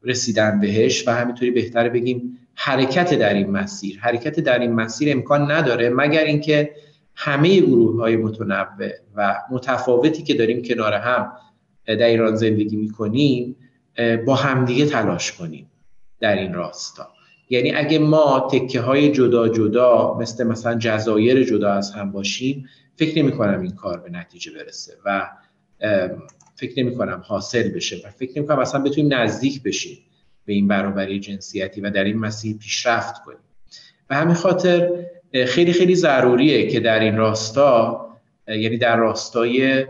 رسیدن 0.04 0.60
بهش 0.60 1.08
و 1.08 1.10
همینطوری 1.10 1.50
بهتر 1.50 1.88
بگیم 1.88 2.38
حرکت 2.54 3.14
در 3.14 3.34
این 3.34 3.50
مسیر. 3.50 3.98
حرکت 4.00 4.40
در 4.40 4.58
این 4.58 4.72
مسیر 4.72 5.12
امکان 5.12 5.50
نداره 5.50 5.90
مگر 5.90 6.24
اینکه 6.24 6.70
همه 7.14 7.60
گروه 7.60 8.00
های 8.00 8.16
متنوع 8.16 8.90
و 9.16 9.34
متفاوتی 9.50 10.22
که 10.22 10.34
داریم 10.34 10.62
کنار 10.62 10.92
هم 10.92 11.32
در 11.86 12.06
ایران 12.06 12.36
زندگی 12.36 12.76
می‌کنیم 12.76 13.56
با 14.26 14.34
همدیگه 14.34 14.86
تلاش 14.86 15.32
کنیم 15.32 15.70
در 16.20 16.36
این 16.36 16.54
راستا. 16.54 17.08
یعنی 17.50 17.72
اگه 17.72 17.98
ما 17.98 18.48
تکه 18.52 18.80
های 18.80 19.12
جدا 19.12 19.48
جدا 19.48 20.18
مثل 20.20 20.46
مثلا 20.46 20.74
جزایر 20.74 21.44
جدا 21.44 21.72
از 21.72 21.90
هم 21.90 22.12
باشیم 22.12 22.68
فکر 22.96 23.18
نمی 23.18 23.32
کنم 23.32 23.60
این 23.60 23.70
کار 23.70 24.00
به 24.00 24.10
نتیجه 24.10 24.52
برسه 24.52 24.92
و 25.04 25.30
فکر 26.56 26.82
نمی 26.82 26.94
کنم 26.94 27.22
حاصل 27.26 27.68
بشه 27.68 27.96
و 28.04 28.10
فکر 28.10 28.38
نمی 28.38 28.46
کنم 28.46 28.58
اصلا 28.58 28.82
بتونیم 28.82 29.14
نزدیک 29.14 29.62
بشیم 29.62 29.98
به 30.44 30.52
این 30.52 30.68
برابری 30.68 31.20
جنسیتی 31.20 31.80
و 31.80 31.90
در 31.90 32.04
این 32.04 32.18
مسیر 32.18 32.56
پیشرفت 32.56 33.22
کنیم. 33.24 33.38
و 34.10 34.14
همین 34.14 34.34
خاطر 34.34 35.04
خیلی 35.46 35.72
خیلی 35.72 35.94
ضروریه 35.94 36.70
که 36.70 36.80
در 36.80 37.00
این 37.00 37.16
راستا 37.16 38.04
یعنی 38.48 38.78
در 38.78 38.96
راستای 38.96 39.86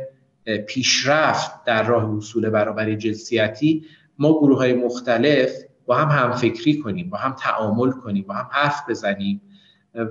پیشرفت 0.57 1.65
در 1.65 1.83
راه 1.83 2.17
حصول 2.17 2.51
برابری 2.51 2.97
جنسیتی 2.97 3.85
ما 4.19 4.39
گروه 4.39 4.59
های 4.59 4.73
مختلف 4.75 5.51
با 5.87 5.97
هم 5.97 6.25
هم 6.25 6.33
فکری 6.33 6.79
کنیم 6.79 7.11
با 7.11 7.19
هم 7.19 7.33
تعامل 7.33 7.91
کنیم 7.91 8.25
با 8.29 8.35
هم 8.35 8.49
حرف 8.53 8.83
بزنیم 8.89 9.41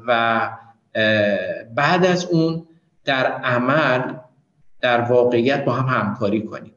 و 0.08 0.50
بعد 1.76 2.06
از 2.06 2.26
اون 2.26 2.68
در 3.06 3.26
عمل 3.26 4.14
در 4.82 5.02
واقعیت 5.02 5.66
با 5.66 5.74
هم 5.74 6.00
همکاری 6.00 6.42
کنیم. 6.42 6.74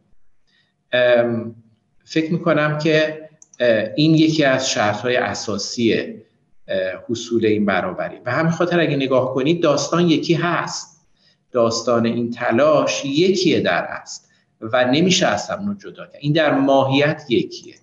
فکر 2.05 2.33
می‌کنم 2.33 2.79
که 2.79 3.29
این 3.97 4.15
یکی 4.15 4.45
از 4.45 4.71
شرط 4.71 4.97
های 4.97 5.17
اساسی 5.17 6.15
حصول 7.09 7.47
این 7.47 7.67
برابری. 7.67 8.19
و 8.27 8.33
همین 8.33 8.53
خاطر 8.53 8.81
اگه 8.81 8.97
نگاه 8.97 9.35
کنید 9.35 9.63
داستان 9.63 10.09
یکی 10.09 10.35
هست. 10.35 11.00
داستان 11.53 12.07
این 12.07 12.31
تلاش 12.31 13.05
یکیه 13.05 13.61
در 13.61 13.85
است 13.85 14.31
و 14.61 14.85
نمیشه 14.85 15.27
از 15.27 15.51
هم 15.51 15.75
جدا 15.75 16.07
کرد. 16.07 16.19
این 16.21 16.33
در 16.33 16.55
ماهیت 16.55 17.23
یکیه 17.29 17.75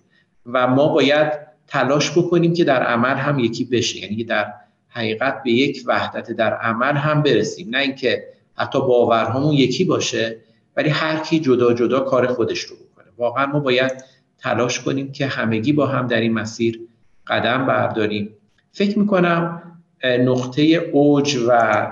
و 0.46 0.66
ما 0.66 0.88
باید 0.88 1.32
تلاش 1.66 2.18
بکنیم 2.18 2.52
که 2.52 2.64
در 2.64 2.82
عمل 2.82 3.14
هم 3.16 3.38
یکی 3.38 3.64
بشه. 3.64 3.98
یعنی 3.98 4.24
در 4.24 4.54
حقیقت 4.88 5.42
به 5.42 5.50
یک 5.50 5.82
وحدت 5.86 6.30
در 6.30 6.54
عمل 6.54 6.96
هم 6.96 7.22
برسیم. 7.22 7.68
نه 7.70 7.78
اینکه 7.78 8.24
حتی 8.56 8.80
باورهامون 8.80 9.52
یکی 9.52 9.84
باشه 9.84 10.36
ولی 10.76 10.88
هر 10.88 11.16
کی 11.16 11.40
جدا 11.40 11.72
جدا 11.72 12.00
کار 12.00 12.26
خودش 12.26 12.60
رو 12.60 12.76
بکنه. 12.76 13.06
واقعا 13.16 13.46
ما 13.46 13.60
باید 13.60 14.04
تلاش 14.38 14.80
کنیم 14.80 15.12
که 15.12 15.26
همگی 15.26 15.72
با 15.72 15.86
هم 15.86 16.06
در 16.06 16.20
این 16.20 16.32
مسیر 16.32 16.80
قدم 17.26 17.66
برداریم. 17.66 18.34
فکر 18.72 18.98
می‌کنم 18.98 19.62
نقطه 20.04 20.62
اوج 20.62 21.36
و 21.48 21.86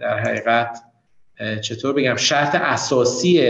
در 0.00 0.18
حقیقت 0.18 0.82
چطور 1.60 1.92
بگم 1.92 2.16
شرط 2.16 2.54
اساسی 2.54 3.40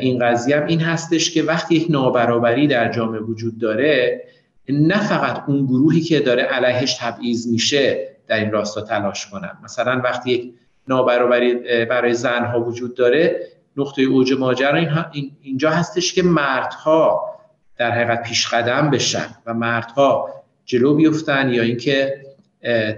این 0.00 0.18
قضیه 0.18 0.56
هم 0.56 0.66
این 0.66 0.80
هستش 0.80 1.30
که 1.30 1.42
وقتی 1.42 1.74
یک 1.74 1.86
نابرابری 1.90 2.66
در 2.66 2.92
جامعه 2.92 3.20
وجود 3.20 3.58
داره 3.58 4.22
نه 4.68 5.08
فقط 5.08 5.44
اون 5.46 5.66
گروهی 5.66 6.00
که 6.00 6.20
داره 6.20 6.42
علیهش 6.42 6.94
تبعیض 7.00 7.46
میشه 7.46 8.08
در 8.26 8.36
این 8.36 8.50
راستا 8.50 8.80
تلاش 8.80 9.26
کنن. 9.26 9.58
مثلا 9.64 10.00
وقتی 10.04 10.30
یک 10.30 10.54
نابرابری 10.88 11.54
برای 11.84 12.14
زنها 12.14 12.60
وجود 12.60 12.94
داره 12.94 13.40
نقطه 13.76 14.02
اوج 14.02 14.32
ماجرا 14.32 15.06
اینجا 15.42 15.70
هستش 15.70 16.14
که 16.14 16.22
مردها 16.22 17.30
در 17.76 17.90
حقیقت 17.90 18.22
پیش 18.22 18.48
قدم 18.48 18.90
بشن 18.90 19.26
و 19.46 19.54
مردها 19.54 20.28
جلو 20.64 20.94
بیفتن 20.94 21.52
یا 21.52 21.62
اینکه 21.62 22.22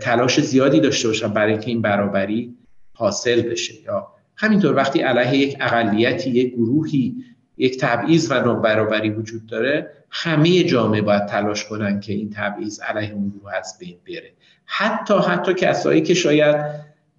تلاش 0.00 0.40
زیادی 0.40 0.80
داشته 0.80 1.08
باشن 1.08 1.28
برای 1.28 1.52
اینکه 1.52 1.68
این 1.68 1.82
برابری 1.82 2.54
حاصل 2.94 3.42
بشه. 3.42 3.74
یا 3.82 4.08
همینطور 4.36 4.76
وقتی 4.76 5.00
علیه 5.00 5.48
یک 5.48 5.56
اقلیتی 5.60 6.30
یک 6.30 6.54
گروهی 6.54 7.14
یک 7.56 7.80
تبعیض 7.80 8.30
و 8.30 8.34
نابرابری 8.34 9.10
وجود 9.10 9.46
داره 9.46 9.90
همه 10.10 10.62
جامعه 10.62 11.02
باید 11.02 11.26
تلاش 11.26 11.64
کنن 11.64 12.00
که 12.00 12.12
این 12.12 12.30
تبعیض 12.30 12.80
علیه 12.80 13.12
اون 13.12 13.28
گروه 13.28 13.54
از 13.54 13.78
بین 13.80 13.96
بره. 14.06 14.32
حتی 14.64 15.14
حتی 15.14 15.54
کسایی 15.54 16.02
که 16.02 16.14
شاید 16.14 16.56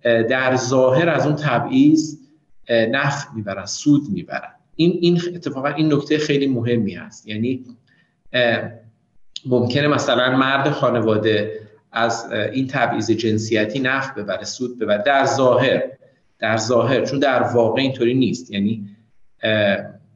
در 0.04 0.56
ظاهر 0.56 1.10
از 1.10 1.28
اون 1.28 1.36
تبعیض 1.36 2.18
نفع 2.70 3.28
می‌برن 3.36 3.66
سود 3.66 4.10
می‌برن. 4.10 4.54
این 4.76 4.98
این 5.02 5.22
اتفاقا 5.36 5.68
این 5.68 5.94
نکته 5.94 6.18
خیلی 6.18 6.48
مهمی 6.48 6.94
هست. 6.94 7.28
یعنی 7.28 7.66
ممکنه 9.46 9.88
مثلا 9.88 10.38
مرد 10.38 10.70
خانواده 10.70 11.60
از 11.94 12.32
این 12.32 12.68
تبعیض 12.68 13.12
جنسیتی 13.12 13.80
نفع 13.80 14.14
ببره 14.14 14.44
سود 14.44 14.80
ببره. 14.80 15.04
در 15.04 15.26
ظاهر 15.26 15.84
در 16.40 16.58
ظاهر 16.58 17.06
چون 17.06 17.20
در 17.20 17.44
واقع 17.44 17.82
اینطوری 17.82 18.14
نیست. 18.14 18.52
یعنی 18.52 18.90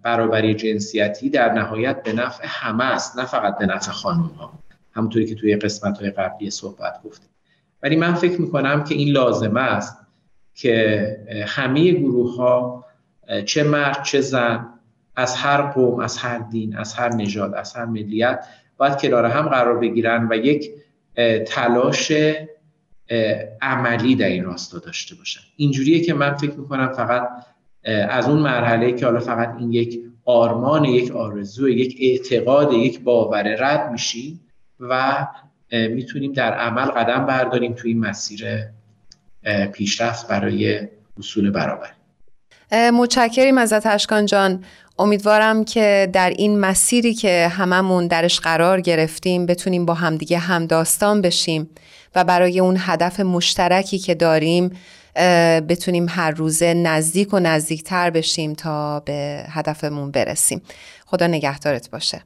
برابری 0.04 0.56
جنسیتی 0.56 1.30
در 1.30 1.54
نهایت 1.54 2.04
به 2.04 2.14
نفع 2.14 2.44
همه 2.48 2.84
است 2.84 3.20
نه 3.20 3.26
فقط 3.26 3.58
به 3.58 3.66
نفع 3.66 3.92
خانم 3.92 4.32
ها 4.40 4.54
همونطوری 4.94 5.26
که 5.26 5.36
توی 5.36 5.56
قسمت 5.56 6.00
های 6.00 6.10
قبلی 6.10 6.50
صحبت 6.50 7.02
گفتیم. 7.04 7.30
ولی 7.84 7.96
من 7.96 8.14
فکر 8.14 8.42
می‌کنم 8.42 8.84
که 8.84 8.96
این 8.96 9.14
لازمه 9.14 9.62
است 9.62 9.98
که 10.54 11.46
همه 11.48 11.92
گروه 11.92 12.36
ها 12.36 12.86
چه 13.46 13.64
مرد 13.64 14.04
چه 14.04 14.22
زن 14.22 14.66
از 15.16 15.36
هر 15.36 15.62
قوم 15.62 16.00
از 16.00 16.18
هر 16.18 16.38
دین 16.38 16.78
از 16.78 16.94
هر 16.94 17.10
نژاد 17.16 17.54
از 17.54 17.74
هر 17.74 17.86
ملیت 17.86 18.46
باید 18.78 18.98
کنار 18.98 19.26
هم 19.26 19.50
قرار 19.50 19.80
بگیرن 19.80 20.28
و 20.32 20.36
یک 20.36 20.72
تلاش 21.48 22.12
عملی 23.62 24.16
در 24.16 24.28
این 24.28 24.44
راستا 24.44 24.80
داشته 24.80 25.16
باشن. 25.16 25.42
اینجوریه 25.56 26.02
که 26.02 26.14
من 26.14 26.36
فکر 26.36 26.54
می‌کنم 26.54 26.94
فقط 26.94 27.30
از 28.10 28.30
اون 28.30 28.40
مرحله 28.40 28.92
که 28.92 29.06
حالا 29.06 29.20
فقط 29.20 29.56
این 29.60 29.72
یک 29.72 30.00
آرمان 30.26 30.86
یک 30.86 31.12
آرزو 31.12 31.70
یک 31.70 31.98
اعتقاد 32.02 32.74
یک 32.74 33.02
باور 33.02 33.44
رد 33.44 33.92
میشیم 33.92 34.42
و 34.80 35.28
می‌تونیم 35.72 36.34
در 36.34 36.54
عمل 36.54 36.86
قدم 36.86 37.26
برداریم 37.26 37.74
توی 37.74 37.92
این 37.92 38.00
مسیر 38.00 38.46
پیشرفت 39.74 40.28
برای 40.28 40.88
اصول 41.18 41.52
برابری. 41.52 41.97
متشکریم 42.72 43.58
ازت 43.58 43.86
اشکان 43.86 44.26
جان. 44.26 44.64
امیدوارم 45.00 45.66
که 45.66 46.10
در 46.14 46.30
این 46.30 46.60
مسیری 46.60 47.14
که 47.14 47.48
هممون 47.48 48.08
درش 48.08 48.40
قرار 48.40 48.82
گرفتیم 48.82 49.46
بتونیم 49.46 49.86
با 49.86 49.94
همدیگه 49.94 50.38
هم 50.38 50.66
داستان 50.66 51.22
بشیم 51.22 51.70
و 52.16 52.24
برای 52.24 52.60
اون 52.60 52.78
هدف 52.80 53.20
مشترکی 53.20 54.00
که 54.00 54.16
داریم 54.16 54.72
بتونیم 55.70 56.06
هر 56.10 56.32
روزه 56.32 56.74
نزدیک 56.74 57.34
و 57.34 57.40
نزدیکتر 57.40 58.10
بشیم 58.10 58.54
تا 58.54 59.00
به 59.00 59.46
هدفمون 59.50 60.12
برسیم. 60.12 60.62
خدا 61.06 61.28
نگهدارت 61.28 61.90
باشه. 61.90 62.22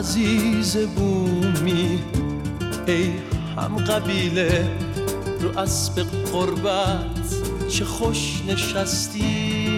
عزیز 0.00 0.76
بومی 0.76 2.00
ای 2.86 3.10
هم 3.56 3.76
قبیله 3.76 4.68
رو 5.40 5.58
اسب 5.58 6.02
قربت 6.32 7.68
چه 7.68 7.84
خوش 7.84 8.42
نشستی. 8.48 9.68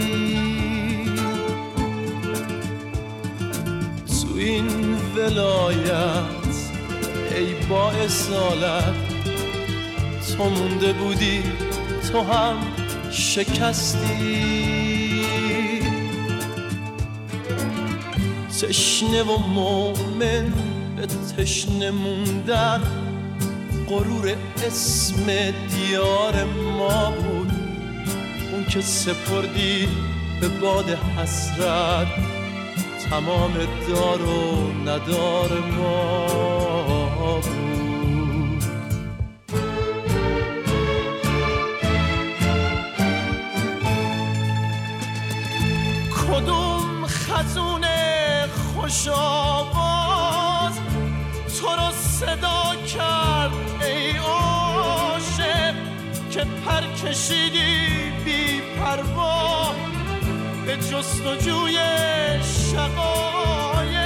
تو 4.07 4.37
این 4.37 4.97
ولایت 5.17 6.55
ای 7.37 7.55
با 7.69 7.91
اصالت 7.91 8.95
تو 10.37 10.45
مونده 10.45 10.93
بودی 10.93 11.43
تو 12.13 12.21
هم 12.21 12.57
شکستی. 13.11 15.12
تشنه 18.63 19.23
و 19.23 19.39
مؤمن 19.39 20.53
به 20.97 21.07
تشنه 21.37 21.91
موندن 21.91 22.81
غرور 23.89 24.37
اسم 24.67 25.27
دیار 25.77 26.45
ما 26.45 27.11
بود. 27.11 27.53
اون 28.53 28.65
که 28.65 28.81
سپردی 28.81 29.89
به 30.41 30.49
باد 30.49 30.89
حسرت 30.89 32.07
تمام 33.11 33.53
دار 33.89 34.23
و 34.23 34.73
ندار 34.87 35.59
ما. 35.79 36.62
کشیدی 57.13 58.13
بی 58.25 58.61
پروا 58.61 59.75
به 60.67 60.77
جستجوی 60.77 61.79
شقایق. 62.43 64.03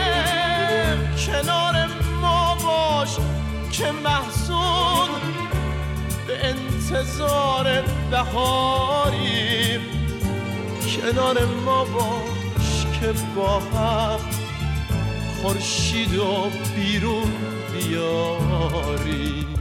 کنار 1.27 1.89
ما 2.21 2.55
باش 2.55 3.17
که 3.73 3.91
محزون 3.91 5.09
به 6.27 6.47
انتظار 6.47 7.83
بهاری 8.11 9.81
کنار 10.97 11.45
ما 11.65 11.85
باش 11.85 12.87
که 13.01 13.13
با 13.37 13.59
هم 13.61 14.19
خورشید 15.43 16.15
و 16.15 16.51
بیرون 16.77 17.33
بیاری 17.73 19.56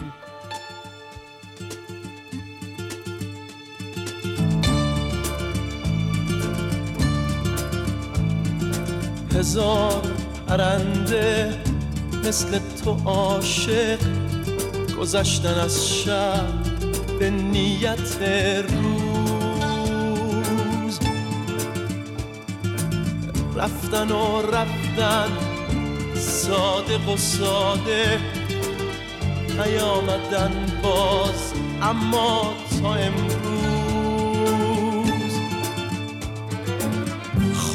هزار 9.46 10.02
پرنده 10.48 11.54
مثل 12.24 12.60
تو 12.84 12.98
عاشق. 13.06 14.00
گذشتن 15.00 15.60
از 15.60 15.88
شب 15.90 16.48
به 17.20 17.30
نیت 17.30 18.18
روز. 18.70 19.00
رفتن 23.56 24.12
و 24.12 24.42
رفتن 24.42 25.30
صادق 26.16 27.10
و 27.10 27.18
ساده 27.18 28.20
نیامدن 29.50 30.52
باز 30.84 31.54
اما 31.82 32.54
تا 32.82 32.96
امروز 32.96 33.35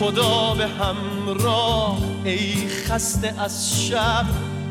خدا 0.01 0.55
به 0.55 0.67
همراه 0.67 1.99
ای 2.25 2.69
خسته 2.69 3.35
از 3.39 3.81
شب 3.87 4.25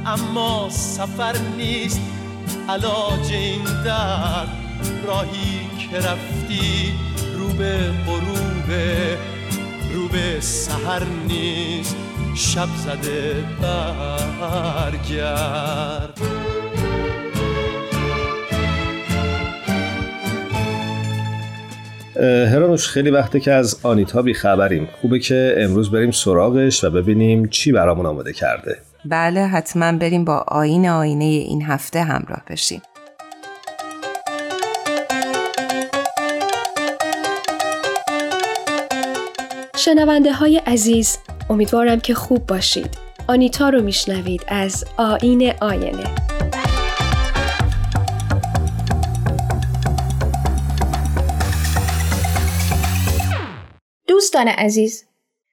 اما 0.05 0.67
سفر 0.69 1.35
نیست. 1.57 2.01
علاج 2.69 3.31
این 3.31 3.63
درد 3.63 4.49
راهی 5.07 5.69
که 5.77 5.97
رفتی 5.97 6.93
رو 7.37 7.47
به 7.47 7.91
غروبه 8.07 9.17
رو 9.93 10.07
به 10.07 10.41
سهر 10.41 11.03
نیست. 11.27 11.95
شب 12.35 12.69
زده 12.85 13.43
برگرد. 14.81 16.38
هرانوش 22.23 22.87
خیلی 22.87 23.09
وقته 23.09 23.39
که 23.39 23.51
از 23.51 23.79
آنیتا 23.83 24.21
بی 24.21 24.33
خبریم 24.33 24.87
خوبه 25.01 25.19
که 25.19 25.55
امروز 25.57 25.91
بریم 25.91 26.11
سراغش 26.11 26.83
و 26.83 26.89
ببینیم 26.89 27.47
چی 27.47 27.71
برامون 27.71 28.05
آماده 28.05 28.33
کرده. 28.33 28.77
بله 29.05 29.39
حتما 29.39 29.91
بریم 29.91 30.25
با 30.25 30.45
آین 30.47 30.89
آینه 30.89 31.25
این 31.25 31.61
هفته 31.61 32.03
همراه 32.03 32.41
بشیم. 32.49 32.81
شنونده 39.77 40.33
های 40.33 40.57
عزیز 40.57 41.17
امیدوارم 41.49 41.99
که 41.99 42.13
خوب 42.13 42.47
باشید. 42.47 42.97
آنیتا 43.27 43.69
رو 43.69 43.81
میشنوید 43.81 44.45
از 44.47 44.85
آین 44.97 45.53
آینه. 45.61 46.38
دوستان 54.29 54.47
عزیز 54.47 55.05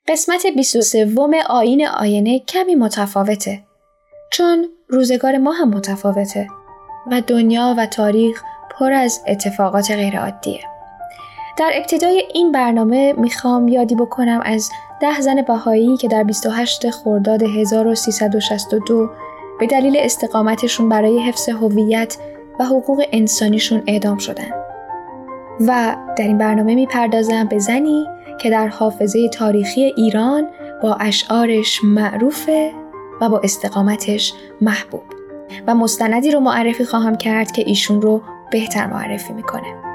قسمت 0.09 0.47
23 0.47 1.43
آین 1.49 1.87
آینه 1.87 2.39
کمی 2.39 2.75
متفاوته 2.75 3.63
چون 4.33 4.69
روزگار 4.89 5.39
ما 5.39 5.53
هم 5.53 5.69
متفاوته 5.69 6.49
و 7.11 7.21
دنیا 7.27 7.75
و 7.79 7.87
تاریخ 7.87 8.43
پر 8.71 8.93
از 8.93 9.21
اتفاقات 9.27 9.91
غیرعادیه 9.91 10.61
در 11.59 11.71
ابتدای 11.75 12.25
این 12.35 12.53
برنامه 12.53 13.13
می‌خوام 13.13 13.69
یادی 13.69 13.95
بکنم 13.95 14.41
از 14.45 14.71
ده 15.01 15.21
زن 15.21 15.43
بهایی 15.43 15.97
که 15.97 16.09
در 16.09 16.23
28 16.23 16.91
خرداد 16.91 17.43
1362 17.43 19.11
به 19.61 19.67
دلیل 19.67 19.97
استقامتشون 19.99 20.89
برای 20.89 21.19
حفظ 21.19 21.49
هویت 21.49 22.17
و 22.59 22.65
حقوق 22.65 23.05
انسانیشون 23.13 23.83
اعدام 23.87 24.19
شدن. 24.19 24.51
و 25.61 25.97
در 26.17 26.25
این 26.25 26.39
برنامه 26.39 26.75
می‌پردازم 26.75 27.45
به 27.45 27.59
زنی 27.59 28.16
که 28.41 28.51
در 28.51 28.69
حافظه 28.69 29.29
تاریخی 29.29 29.93
ایران 29.97 30.49
با 30.83 30.95
اشعارش 30.95 31.81
معروفه 31.85 32.73
و 33.21 33.29
با 33.29 33.41
استقامتش 33.45 34.33
محبوب 34.61 35.03
و 35.67 35.75
مستندی 35.75 36.31
رو 36.31 36.41
معرفی 36.41 36.85
خواهم 36.85 37.17
کرد 37.17 37.53
که 37.53 37.63
ایشون 37.67 38.03
رو 38.03 38.23
بهتر 38.51 38.87
معرفی 38.87 39.33
می‌کنه. 39.33 39.86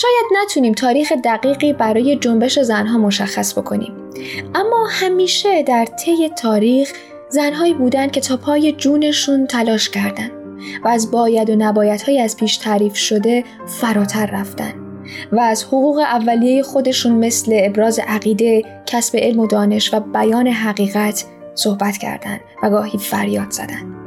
شاید 0.00 0.42
نتونیم 0.42 0.74
تاریخ 0.74 1.12
دقیقی 1.12 1.72
برای 1.72 2.16
جنبش 2.16 2.58
زنها 2.58 2.98
مشخص 2.98 3.58
بکنیم 3.58 3.92
اما 4.54 4.86
همیشه 4.90 5.62
در 5.62 5.84
طی 5.84 6.28
تاریخ 6.28 6.92
زنهایی 7.28 7.74
بودند 7.74 8.10
که 8.10 8.20
تا 8.20 8.36
پای 8.36 8.72
جونشون 8.72 9.46
تلاش 9.46 9.90
کردند 9.90 10.30
و 10.84 10.88
از 10.88 11.10
باید 11.10 11.50
و 11.50 11.56
نبایدهای 11.56 12.20
از 12.20 12.36
پیش 12.36 12.56
تعریف 12.56 12.96
شده 12.96 13.44
فراتر 13.66 14.26
رفتن 14.26 14.74
و 15.32 15.40
از 15.40 15.64
حقوق 15.64 15.98
اولیه 15.98 16.62
خودشون 16.62 17.12
مثل 17.12 17.60
ابراز 17.64 18.00
عقیده، 18.06 18.62
کسب 18.86 19.16
علم 19.16 19.38
و 19.38 19.46
دانش 19.46 19.94
و 19.94 20.00
بیان 20.00 20.46
حقیقت 20.46 21.24
صحبت 21.54 21.96
کردند 21.96 22.40
و 22.62 22.70
گاهی 22.70 22.98
فریاد 22.98 23.50
زدند. 23.50 23.97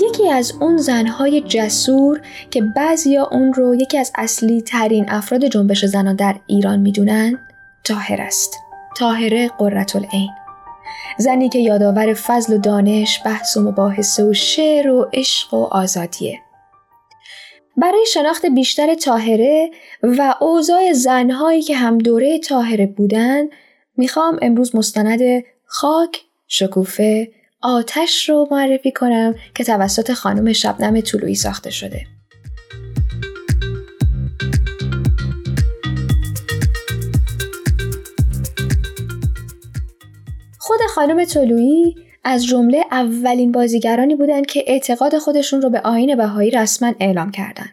یکی 0.00 0.30
از 0.30 0.52
اون 0.60 0.76
زنهای 0.76 1.40
جسور 1.40 2.20
که 2.50 2.62
بعضیا 2.76 3.28
اون 3.32 3.52
رو 3.52 3.74
یکی 3.74 3.98
از 3.98 4.12
اصلی 4.14 4.62
ترین 4.62 5.10
افراد 5.10 5.44
جنبش 5.44 5.84
زنان 5.84 6.16
در 6.16 6.36
ایران 6.46 6.78
می‌دونن 6.78 7.38
تاهر 7.84 8.20
است. 8.20 8.56
تاهره 8.96 9.48
قررت 9.48 9.96
العین. 9.96 10.30
زنی 11.18 11.48
که 11.48 11.58
یادآور 11.58 12.14
فضل 12.14 12.54
و 12.54 12.58
دانش، 12.58 13.20
بحث 13.24 13.56
و 13.56 13.60
مباحثه 13.60 14.24
و 14.24 14.32
شعر 14.32 14.90
و 14.90 15.10
عشق 15.12 15.54
و 15.54 15.64
آزادیه. 15.64 16.38
برای 17.76 18.06
شناخت 18.12 18.46
بیشتر 18.46 18.94
تاهره 18.94 19.70
و 20.02 20.34
اوضاع 20.40 20.92
زنهایی 20.92 21.62
که 21.62 21.76
هم 21.76 21.98
دوره 21.98 22.38
تاهره 22.38 22.86
بودن 22.86 23.44
می‌خوام 23.96 24.38
امروز 24.42 24.76
مستند 24.76 25.20
خاک، 25.66 26.20
شکوفه، 26.46 27.28
آتش 27.62 28.28
رو 28.28 28.48
معرفی 28.50 28.92
کنم 28.92 29.34
که 29.54 29.64
توسط 29.64 30.12
خانم 30.12 30.52
شبنم 30.52 31.00
طلویی 31.00 31.34
ساخته 31.34 31.70
شده. 31.70 32.06
خود 40.58 40.80
خانم 40.94 41.24
طلویی 41.24 41.94
از 42.24 42.46
جمله 42.46 42.84
اولین 42.90 43.52
بازیگرانی 43.52 44.14
بودند 44.14 44.46
که 44.46 44.64
اعتقاد 44.66 45.18
خودشون 45.18 45.62
رو 45.62 45.70
به 45.70 45.80
آین 45.80 46.16
بهایی 46.16 46.50
رسما 46.50 46.92
اعلام 47.00 47.30
کردند 47.30 47.72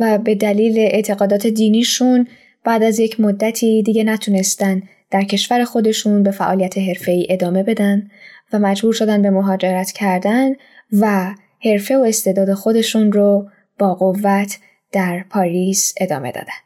و 0.00 0.18
به 0.18 0.34
دلیل 0.34 0.78
اعتقادات 0.78 1.46
دینیشون 1.46 2.26
بعد 2.64 2.82
از 2.82 2.98
یک 2.98 3.20
مدتی 3.20 3.82
دیگه 3.82 4.04
نتونستن 4.04 4.82
در 5.10 5.24
کشور 5.24 5.64
خودشون 5.64 6.22
به 6.22 6.30
فعالیت 6.30 6.78
حرفه‌ای 6.78 7.26
ادامه 7.30 7.62
بدن 7.62 8.10
و 8.52 8.58
مجبور 8.58 8.92
شدن 8.92 9.22
به 9.22 9.30
مهاجرت 9.30 9.92
کردن 9.92 10.52
و 11.00 11.34
حرفه 11.64 11.98
و 11.98 12.02
استعداد 12.02 12.54
خودشون 12.54 13.12
رو 13.12 13.48
با 13.78 13.94
قوت 13.94 14.58
در 14.92 15.24
پاریس 15.30 15.94
ادامه 16.00 16.32
دادن. 16.32 16.62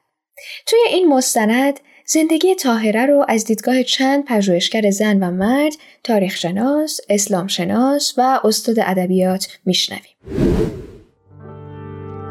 توی 0.66 0.78
این 0.90 1.08
مستند 1.08 1.80
زندگی 2.06 2.54
تاهره 2.54 3.06
رو 3.06 3.24
از 3.28 3.44
دیدگاه 3.44 3.82
چند 3.82 4.24
پژوهشگر 4.24 4.90
زن 4.90 5.22
و 5.22 5.30
مرد، 5.30 5.72
تاریخ 6.04 6.36
شناس، 6.36 7.00
اسلام 7.08 7.46
شناس 7.46 8.14
و 8.18 8.40
استاد 8.44 8.76
ادبیات 8.78 9.48
میشنویم. 9.64 10.16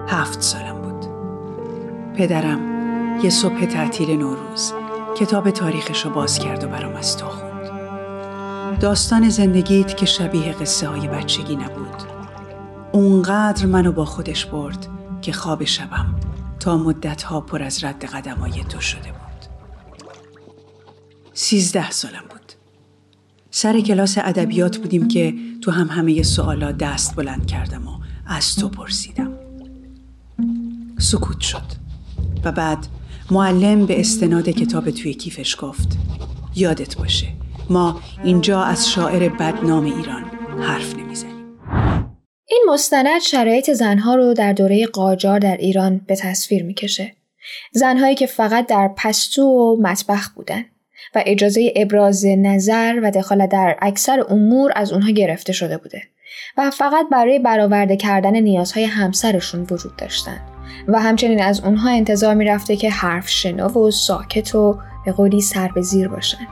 هفت 0.08 0.42
سالم 0.42 0.82
بود. 0.82 1.06
پدرم 2.18 2.76
یه 3.24 3.30
صبح 3.30 3.66
تعطیل 3.66 4.10
نوروز 4.10 4.74
کتاب 5.18 5.50
تاریخش 5.52 6.06
رو 6.06 6.12
باز 6.12 6.40
کرد 6.40 6.64
و 6.64 6.68
برام 6.68 6.96
از 6.96 7.18
تو. 7.18 7.45
داستان 8.80 9.30
زندگیت 9.30 9.98
که 9.98 10.06
شبیه 10.06 10.52
قصه 10.52 10.88
های 10.88 11.08
بچگی 11.08 11.56
نبود. 11.56 12.04
اونقدر 12.92 13.66
منو 13.66 13.92
با 13.92 14.06
خودش 14.06 14.46
برد 14.46 14.88
که 15.22 15.32
خواب 15.32 15.64
شبم 15.64 16.16
تا 16.60 16.78
مدت 16.78 17.24
ها 17.24 17.42
پر 17.42 17.64
از 17.64 17.84
رد 17.84 18.06
قدم 18.06 18.38
های 18.38 18.64
تو 18.64 18.82
شده 18.82 19.12
بود. 19.12 19.50
سیزده 21.34 21.92
سالم 21.92 22.24
بود. 22.30 22.54
سر 23.52 23.80
کلاس 23.80 24.18
ادبیات 24.18 24.78
بودیم 24.78 25.08
که 25.08 25.34
تو 25.62 25.72
هم 25.72 25.88
همه 25.88 26.24
سوالات 26.24 26.78
دست 26.78 27.16
بلند 27.16 27.46
کردم 27.46 27.88
و 27.88 27.92
از 28.26 28.56
تو 28.56 28.70
پرسیدم. 28.70 29.32
سکوت 30.98 31.40
شد 31.40 31.86
و 32.44 32.52
بعد 32.52 32.88
معلم 33.32 33.86
به 33.86 34.00
استناد 34.00 34.50
کتاب 34.50 34.92
توی 34.92 35.14
کیفش 35.14 35.56
گفت 35.60 35.98
یادت 36.56 36.98
باشه 36.98 37.45
ما 37.70 38.02
اینجا 38.24 38.64
از 38.64 38.90
شاعر 38.90 39.30
بدنام 39.30 39.86
ایران 39.86 40.24
حرف 40.62 40.96
نمی‌زنیم. 40.96 41.60
این 42.48 42.64
مستند 42.70 43.22
شرایط 43.22 43.72
زنها 43.72 44.16
رو 44.16 44.34
در 44.34 44.54
دوره 44.54 44.86
قاجار 44.86 45.40
در 45.40 45.58
ایران 45.58 46.02
به 46.08 46.16
تصویر 46.16 46.64
می‌کشه. 46.64 47.12
زنهایی 47.72 48.16
که 48.16 48.26
فقط 48.26 48.68
در 48.68 48.92
پستو 48.98 49.44
و 49.44 49.82
مطبخ 49.82 50.30
بودن. 50.30 50.66
و 51.16 51.24
اجازه 51.26 51.74
ابراز 51.76 52.26
نظر 52.26 53.00
و 53.04 53.12
دخالت 53.12 53.50
در 53.50 53.78
اکثر 53.82 54.26
امور 54.30 54.72
از 54.76 54.92
اونها 54.92 55.10
گرفته 55.10 55.54
شده 55.54 55.78
بوده 55.78 56.02
و 56.58 56.72
فقط 56.72 57.06
برای 57.12 57.40
برآورده 57.40 57.98
کردن 57.98 58.36
نیازهای 58.40 58.86
همسرشون 58.86 59.68
وجود 59.72 59.96
داشتن 59.96 60.40
و 60.88 61.00
همچنین 61.00 61.42
از 61.42 61.62
اونها 61.62 61.90
انتظار 61.90 62.36
می‌رفته 62.36 62.76
که 62.76 62.90
حرف 62.90 63.30
شنو 63.30 63.68
و 63.68 63.92
ساکت 63.92 64.56
و 64.56 64.78
به 65.06 65.12
قولی 65.12 65.42
سر 65.42 65.68
به 65.76 65.82
زیر 65.82 66.08
باشن 66.08 66.48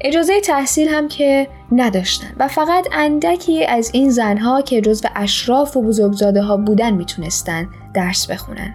اجازه 0.00 0.40
تحصیل 0.40 0.88
هم 0.88 1.08
که 1.08 1.48
نداشتن. 1.72 2.26
و 2.38 2.48
فقط 2.48 2.88
اندکی 2.92 3.66
از 3.66 3.90
این 3.92 4.10
زنها 4.10 4.62
که 4.62 4.80
جزو 4.80 5.08
اشراف 5.16 5.76
و 5.76 5.82
بزرگزاده 5.82 6.42
ها 6.42 6.56
بودن 6.56 6.90
می‌تونستن 6.90 7.68
درس 7.94 8.30
بخونن. 8.30 8.74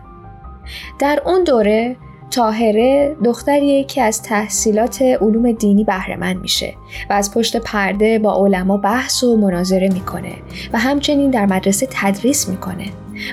در 0.99 1.21
اون 1.25 1.43
دوره 1.43 1.95
تاهره 2.31 3.15
دختریه 3.23 3.83
که 3.83 4.01
از 4.01 4.21
تحصیلات 4.21 5.01
علوم 5.01 5.51
دینی 5.51 5.83
بهرهمند 5.83 6.41
میشه 6.41 6.73
و 7.09 7.13
از 7.13 7.33
پشت 7.33 7.57
پرده 7.57 8.19
با 8.19 8.45
علما 8.45 8.77
بحث 8.77 9.23
و 9.23 9.37
مناظره 9.37 9.89
می‌کنه 9.89 10.33
و 10.73 10.79
همچنین 10.79 11.31
در 11.31 11.45
مدرسه 11.45 11.87
تدریس 11.91 12.49
می‌کنه. 12.49 12.85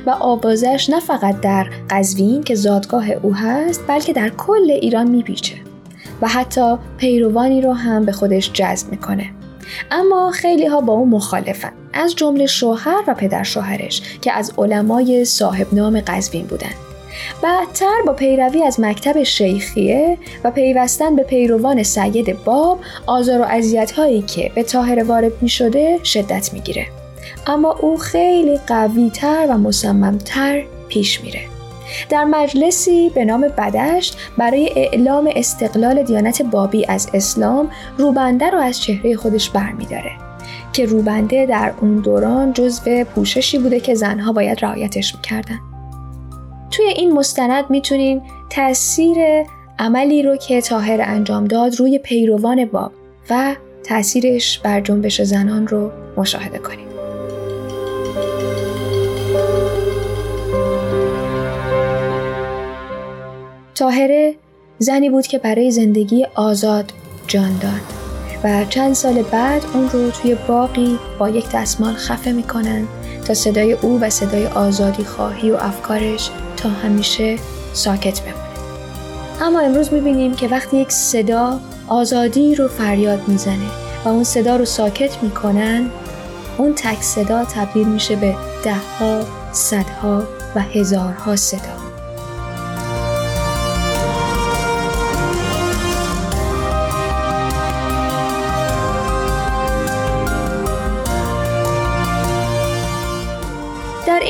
و 0.06 0.10
آوازش 0.10 0.90
نه 0.90 1.00
فقط 1.00 1.40
در 1.40 1.66
قزوین 1.90 2.42
که 2.42 2.54
زادگاه 2.54 3.10
او 3.10 3.34
هست 3.34 3.86
بلکه 3.88 4.12
در 4.12 4.28
کل 4.28 4.70
ایران 4.70 5.10
میپیچه. 5.10 5.54
و 6.22 6.28
حتی 6.28 6.76
پیروانی 6.98 7.60
رو 7.60 7.72
هم 7.72 8.04
به 8.04 8.12
خودش 8.12 8.52
جذب 8.52 8.90
می‌کنه. 8.90 9.30
اما 9.90 10.30
خیلی 10.30 10.66
ها 10.66 10.80
با 10.80 10.92
او 10.92 11.06
مخالفن. 11.06 11.72
از 11.92 12.16
جمله 12.16 12.46
شوهر 12.46 13.04
و 13.06 13.14
پدر 13.14 13.42
شوهرش 13.42 14.02
که 14.20 14.32
از 14.32 14.52
علمای 14.58 15.24
صاحب 15.24 15.66
نام 15.72 16.00
قزوین 16.00 16.46
بودن. 16.46 16.70
بعدتر 17.42 18.02
با 18.06 18.12
پیروی 18.12 18.62
از 18.62 18.80
مکتب 18.80 19.22
شیخیه 19.22 20.18
و 20.44 20.50
پیوستن 20.50 21.16
به 21.16 21.22
پیروان 21.22 21.82
سید 21.82 22.44
باب 22.44 22.80
آزار 23.06 23.40
و 23.40 23.44
اذیت 23.44 23.92
هایی 23.92 24.22
که 24.22 24.52
به 24.54 24.62
تاهر 24.62 25.04
وارد 25.04 25.32
می 25.40 25.48
شده 25.48 25.98
شدت 26.04 26.52
می‌گیره. 26.52 26.86
اما 27.46 27.72
او 27.80 27.96
خیلی 27.96 28.58
قوی 28.66 29.10
تر 29.10 29.46
و 29.50 29.58
مصممتر 29.58 30.62
پیش 30.88 31.20
میره. 31.20 31.40
در 32.08 32.24
مجلسی 32.24 33.10
به 33.14 33.24
نام 33.24 33.40
بدشت 33.40 34.16
برای 34.38 34.70
اعلام 34.76 35.30
استقلال 35.36 36.02
دیانت 36.02 36.42
بابی 36.42 36.86
از 36.86 37.08
اسلام 37.14 37.70
روبنده 37.98 38.50
رو 38.50 38.58
از 38.58 38.80
چهره 38.80 39.16
خودش 39.16 39.50
برمیداره 39.50 40.10
که 40.72 40.86
روبنده 40.86 41.46
در 41.46 41.72
اون 41.80 41.96
دوران 41.96 42.52
جزو 42.52 43.04
پوششی 43.04 43.58
بوده 43.58 43.80
که 43.80 43.94
زنها 43.94 44.32
باید 44.32 44.64
رعایتش 44.64 45.14
می‌کردن 45.14 45.58
توی 46.70 46.86
این 46.86 47.12
مستند 47.12 47.64
می‌تونین 47.70 48.22
تاثیر 48.50 49.16
عملی 49.78 50.22
رو 50.22 50.36
که 50.36 50.60
تاهر 50.60 51.00
انجام 51.04 51.44
داد 51.44 51.76
روی 51.76 51.98
پیروان 51.98 52.64
باب 52.64 52.92
و 53.30 53.54
تاثیرش 53.84 54.58
بر 54.58 54.80
جنبش 54.80 55.22
زنان 55.22 55.66
رو 55.66 55.90
مشاهده 56.16 56.58
کنیم. 56.58 56.89
تاهره 63.80 64.34
زنی 64.78 65.10
بود 65.10 65.26
که 65.26 65.38
برای 65.38 65.70
زندگی 65.70 66.26
آزاد 66.34 66.92
جان 67.26 67.58
داد 67.58 67.80
و 68.44 68.64
چند 68.64 68.94
سال 68.94 69.22
بعد 69.22 69.62
اون 69.74 69.90
رو 69.90 70.10
توی 70.10 70.36
باقی 70.48 70.98
با 71.18 71.28
یک 71.28 71.44
دستمال 71.54 71.94
خفه 71.94 72.32
می‌کنن 72.32 72.86
تا 73.26 73.34
صدای 73.34 73.72
او 73.72 74.00
و 74.00 74.10
صدای 74.10 74.46
آزادی 74.46 75.04
خواهی 75.04 75.50
و 75.50 75.56
افکارش 75.56 76.30
تا 76.56 76.68
همیشه 76.68 77.36
ساکت 77.72 78.20
بمونه. 78.20 78.44
اما 79.40 79.60
امروز 79.60 79.92
می‌بینیم 79.92 80.34
که 80.34 80.48
وقتی 80.48 80.76
یک 80.76 80.92
صدا 80.92 81.60
آزادی 81.88 82.54
رو 82.54 82.68
فریاد 82.68 83.28
می‌زنه 83.28 83.70
و 84.04 84.08
اون 84.08 84.24
صدا 84.24 84.56
رو 84.56 84.64
ساکت 84.64 85.22
می‌کنن 85.22 85.90
اون 86.58 86.74
تک 86.74 87.02
صدا 87.02 87.44
تبدیل 87.44 87.88
میشه 87.88 88.16
به 88.16 88.34
دهها، 88.64 89.20
صدها 89.52 90.22
و 90.56 90.60
هزارها 90.60 91.36
صدا. 91.36 91.89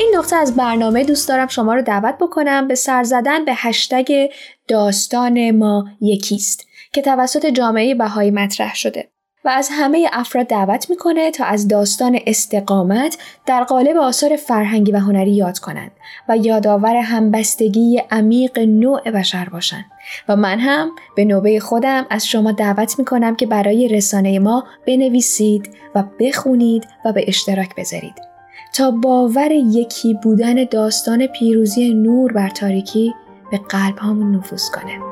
این 0.01 0.11
نقطه 0.15 0.35
از 0.35 0.55
برنامه 0.55 1.03
دوست 1.03 1.29
دارم 1.29 1.47
شما 1.47 1.73
رو 1.73 1.81
دعوت 1.81 2.15
بکنم 2.17 2.67
به 2.67 2.75
سر 2.75 3.03
زدن 3.03 3.45
به 3.45 3.53
هشتگ 3.55 4.29
داستان 4.67 5.51
ما 5.51 5.85
یکیست 6.01 6.67
که 6.93 7.01
توسط 7.01 7.45
جامعه 7.45 7.95
بهایی 7.95 8.31
مطرح 8.31 8.75
شده 8.75 9.07
و 9.45 9.49
از 9.49 9.69
همه 9.71 10.09
افراد 10.13 10.47
دعوت 10.47 10.89
می‌کنه 10.89 11.31
تا 11.31 11.45
از 11.45 11.67
داستان 11.67 12.19
استقامت 12.27 13.17
در 13.45 13.63
قالب 13.63 13.97
آثار 13.97 14.35
فرهنگی 14.35 14.91
و 14.91 14.97
هنری 14.97 15.31
یاد 15.31 15.59
کنند 15.59 15.91
و 16.29 16.37
یادآور 16.37 16.95
همبستگی 16.95 18.03
عمیق 18.11 18.59
نوع 18.59 19.11
بشر 19.11 19.49
باشند. 19.49 19.85
و 20.27 20.35
من 20.35 20.59
هم 20.59 20.91
به 21.15 21.25
نوبه 21.25 21.59
خودم 21.59 22.05
از 22.09 22.27
شما 22.27 22.51
دعوت 22.51 22.99
می‌کنم 22.99 23.35
که 23.35 23.45
برای 23.45 23.87
رسانه 23.87 24.39
ما 24.39 24.63
بنویسید 24.87 25.69
و 25.95 26.03
بخونید 26.19 26.87
و 27.05 27.13
به 27.13 27.25
اشتراک 27.27 27.75
بذارید. 27.75 28.30
تا 28.73 28.91
باور 28.91 29.51
یکی 29.51 30.13
بودن 30.13 30.63
داستان 30.63 31.27
پیروزی 31.27 31.93
نور 31.93 32.33
بر 32.33 32.49
تاریکی 32.49 33.13
به 33.51 33.57
قلب 33.57 33.97
هامون 33.97 34.35
نفوذ 34.35 34.69
کنه. 34.69 35.10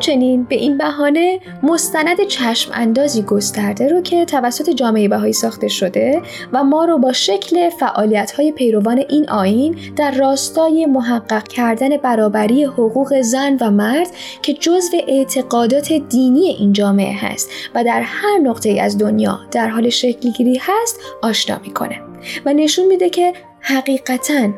همچنین 0.00 0.44
به 0.44 0.54
این 0.54 0.78
بهانه 0.78 1.40
مستند 1.62 2.24
چشم 2.28 2.70
اندازی 2.74 3.22
گسترده 3.22 3.88
رو 3.88 4.00
که 4.00 4.24
توسط 4.24 4.70
جامعه 4.70 5.08
بهایی 5.08 5.32
ساخته 5.32 5.68
شده 5.68 6.22
و 6.52 6.64
ما 6.64 6.84
رو 6.84 6.98
با 6.98 7.12
شکل 7.12 7.70
فعالیت 7.70 8.32
های 8.32 8.52
پیروان 8.52 8.98
این 9.08 9.30
آین 9.30 9.76
در 9.96 10.10
راستای 10.10 10.86
محقق 10.86 11.48
کردن 11.48 11.96
برابری 11.96 12.64
حقوق 12.64 13.20
زن 13.20 13.56
و 13.60 13.70
مرد 13.70 14.08
که 14.42 14.52
جزو 14.52 14.96
اعتقادات 15.08 15.92
دینی 15.92 16.48
این 16.48 16.72
جامعه 16.72 17.16
هست 17.16 17.50
و 17.74 17.84
در 17.84 18.02
هر 18.02 18.38
نقطه 18.42 18.78
از 18.82 18.98
دنیا 18.98 19.40
در 19.50 19.68
حال 19.68 19.88
شکلگیری 19.88 20.60
هست 20.62 21.00
آشنا 21.22 21.58
می‌کنه 21.64 22.00
و 22.44 22.52
نشون 22.52 22.86
میده 22.86 23.10
که 23.10 23.32
حقیقتا 23.60 24.48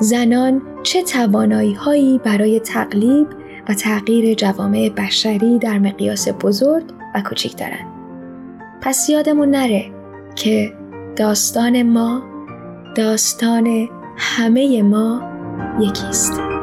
زنان 0.00 0.62
چه 0.82 1.02
توانایی 1.02 1.74
هایی 1.74 2.20
برای 2.24 2.60
تقلیب 2.60 3.26
و 3.68 3.74
تغییر 3.74 4.34
جوامع 4.34 4.88
بشری 4.88 5.58
در 5.58 5.78
مقیاس 5.78 6.28
بزرگ 6.28 6.84
و 7.14 7.22
کوچیک 7.22 7.56
دارند. 7.56 7.86
پس 8.80 9.08
یادمون 9.08 9.50
نره 9.50 9.84
که 10.36 10.72
داستان 11.16 11.82
ما 11.82 12.22
داستان 12.96 13.88
همه 14.16 14.82
ما 14.82 15.22
یکیست. 15.80 16.57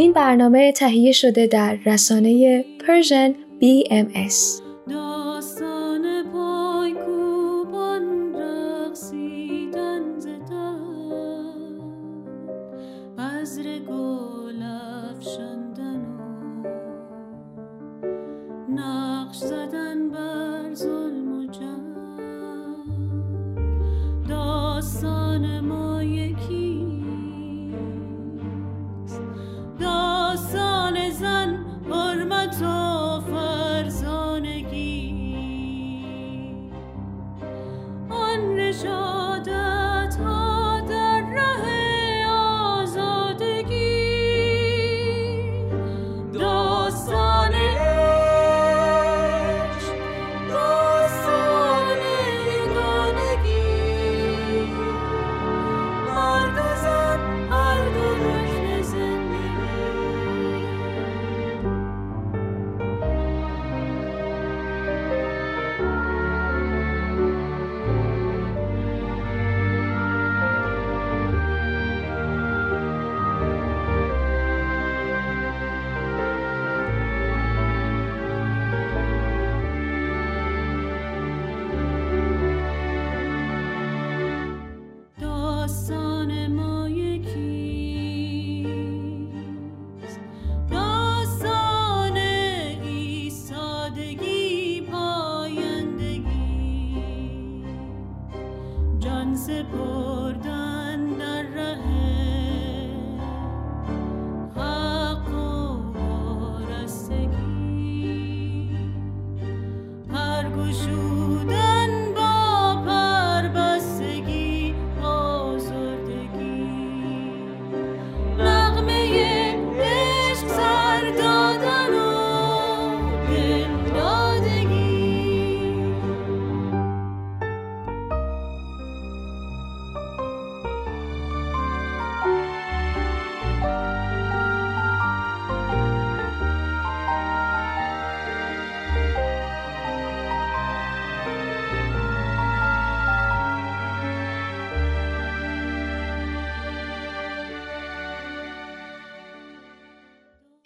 این 0.00 0.12
برنامه 0.12 0.72
تهیه 0.72 1.12
شده 1.12 1.46
در 1.46 1.78
رسانه 1.86 2.64
Persian 2.78 3.34
BMS. 3.62 4.69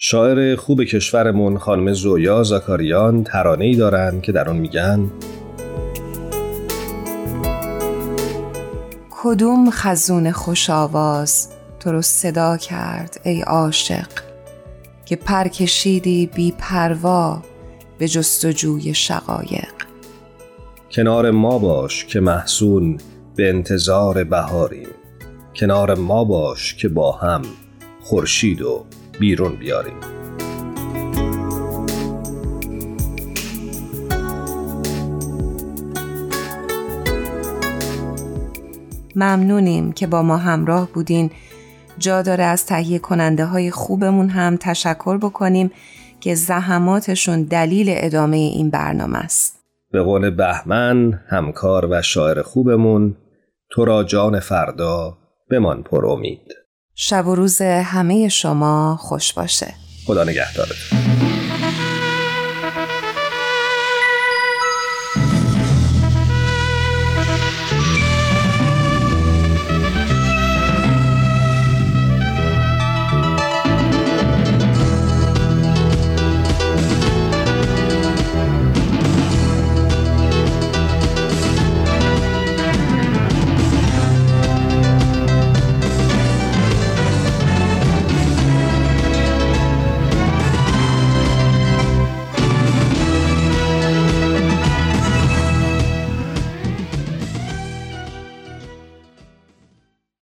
شاعر 0.06 0.56
خوب 0.56 0.84
کشورمون 0.84 1.58
خانم 1.58 1.92
زویا 1.92 2.42
زاکاریان 2.42 3.24
ترانه 3.24 3.64
ای 3.64 3.76
دارن 3.76 4.20
که 4.20 4.32
در 4.32 4.48
آن 4.48 4.56
میگن 4.56 5.10
کدوم 9.10 9.70
خزون 9.70 10.32
خوش 10.32 10.70
آواز 10.70 11.48
تو 11.80 11.92
رو 11.92 12.02
صدا 12.02 12.56
کرد 12.56 13.20
ای 13.24 13.42
عاشق 13.42 14.08
که 15.04 15.16
پر 15.16 15.48
کشیدی 15.48 16.30
بی 16.34 16.54
پروا 16.58 17.42
به 17.98 18.08
جستجوی 18.08 18.94
شقایق؟ 18.94 19.72
کنار 20.90 21.30
ما 21.30 21.58
باش 21.58 22.04
که 22.04 22.20
محسون 22.20 22.98
به 23.36 23.48
انتظار 23.48 24.24
بهاریم. 24.24 24.88
کنار 25.56 25.94
ما 25.94 26.24
باش 26.24 26.74
که 26.74 26.88
با 26.88 27.12
هم 27.12 27.42
خورشید 28.00 28.62
و 28.62 28.84
بیرون 29.20 29.56
بیاریم. 29.56 29.94
ممنونیم 39.16 39.92
که 39.92 40.06
با 40.06 40.22
ما 40.22 40.36
همراه 40.36 40.88
بودین. 40.92 41.30
جا 41.98 42.22
داره 42.22 42.44
از 42.44 42.66
تهیه 42.66 42.98
کننده 42.98 43.44
های 43.44 43.70
خوبمون 43.70 44.28
هم 44.28 44.56
تشکر 44.56 45.16
بکنیم 45.16 45.70
که 46.20 46.34
زحماتشون 46.34 47.42
دلیل 47.42 47.86
ادامه 47.90 48.36
این 48.36 48.70
برنامه 48.70 49.18
است. 49.18 49.64
به 49.92 50.02
قول 50.02 50.30
بهمن 50.30 51.20
همکار 51.28 51.86
و 51.90 52.02
شاعر 52.02 52.42
خوبمون. 52.42 53.16
تو 53.70 53.84
را 53.84 54.04
جان 54.04 54.40
فردا 54.40 55.18
بمان 55.50 55.82
پر 55.82 56.06
امید. 56.06 56.63
شب 56.94 57.26
و 57.26 57.34
روز 57.34 57.62
همه 57.62 58.28
شما 58.28 58.98
خوش 59.00 59.32
باشه. 59.32 59.74
خدا 60.06 60.24
نگهدارتون. 60.24 61.13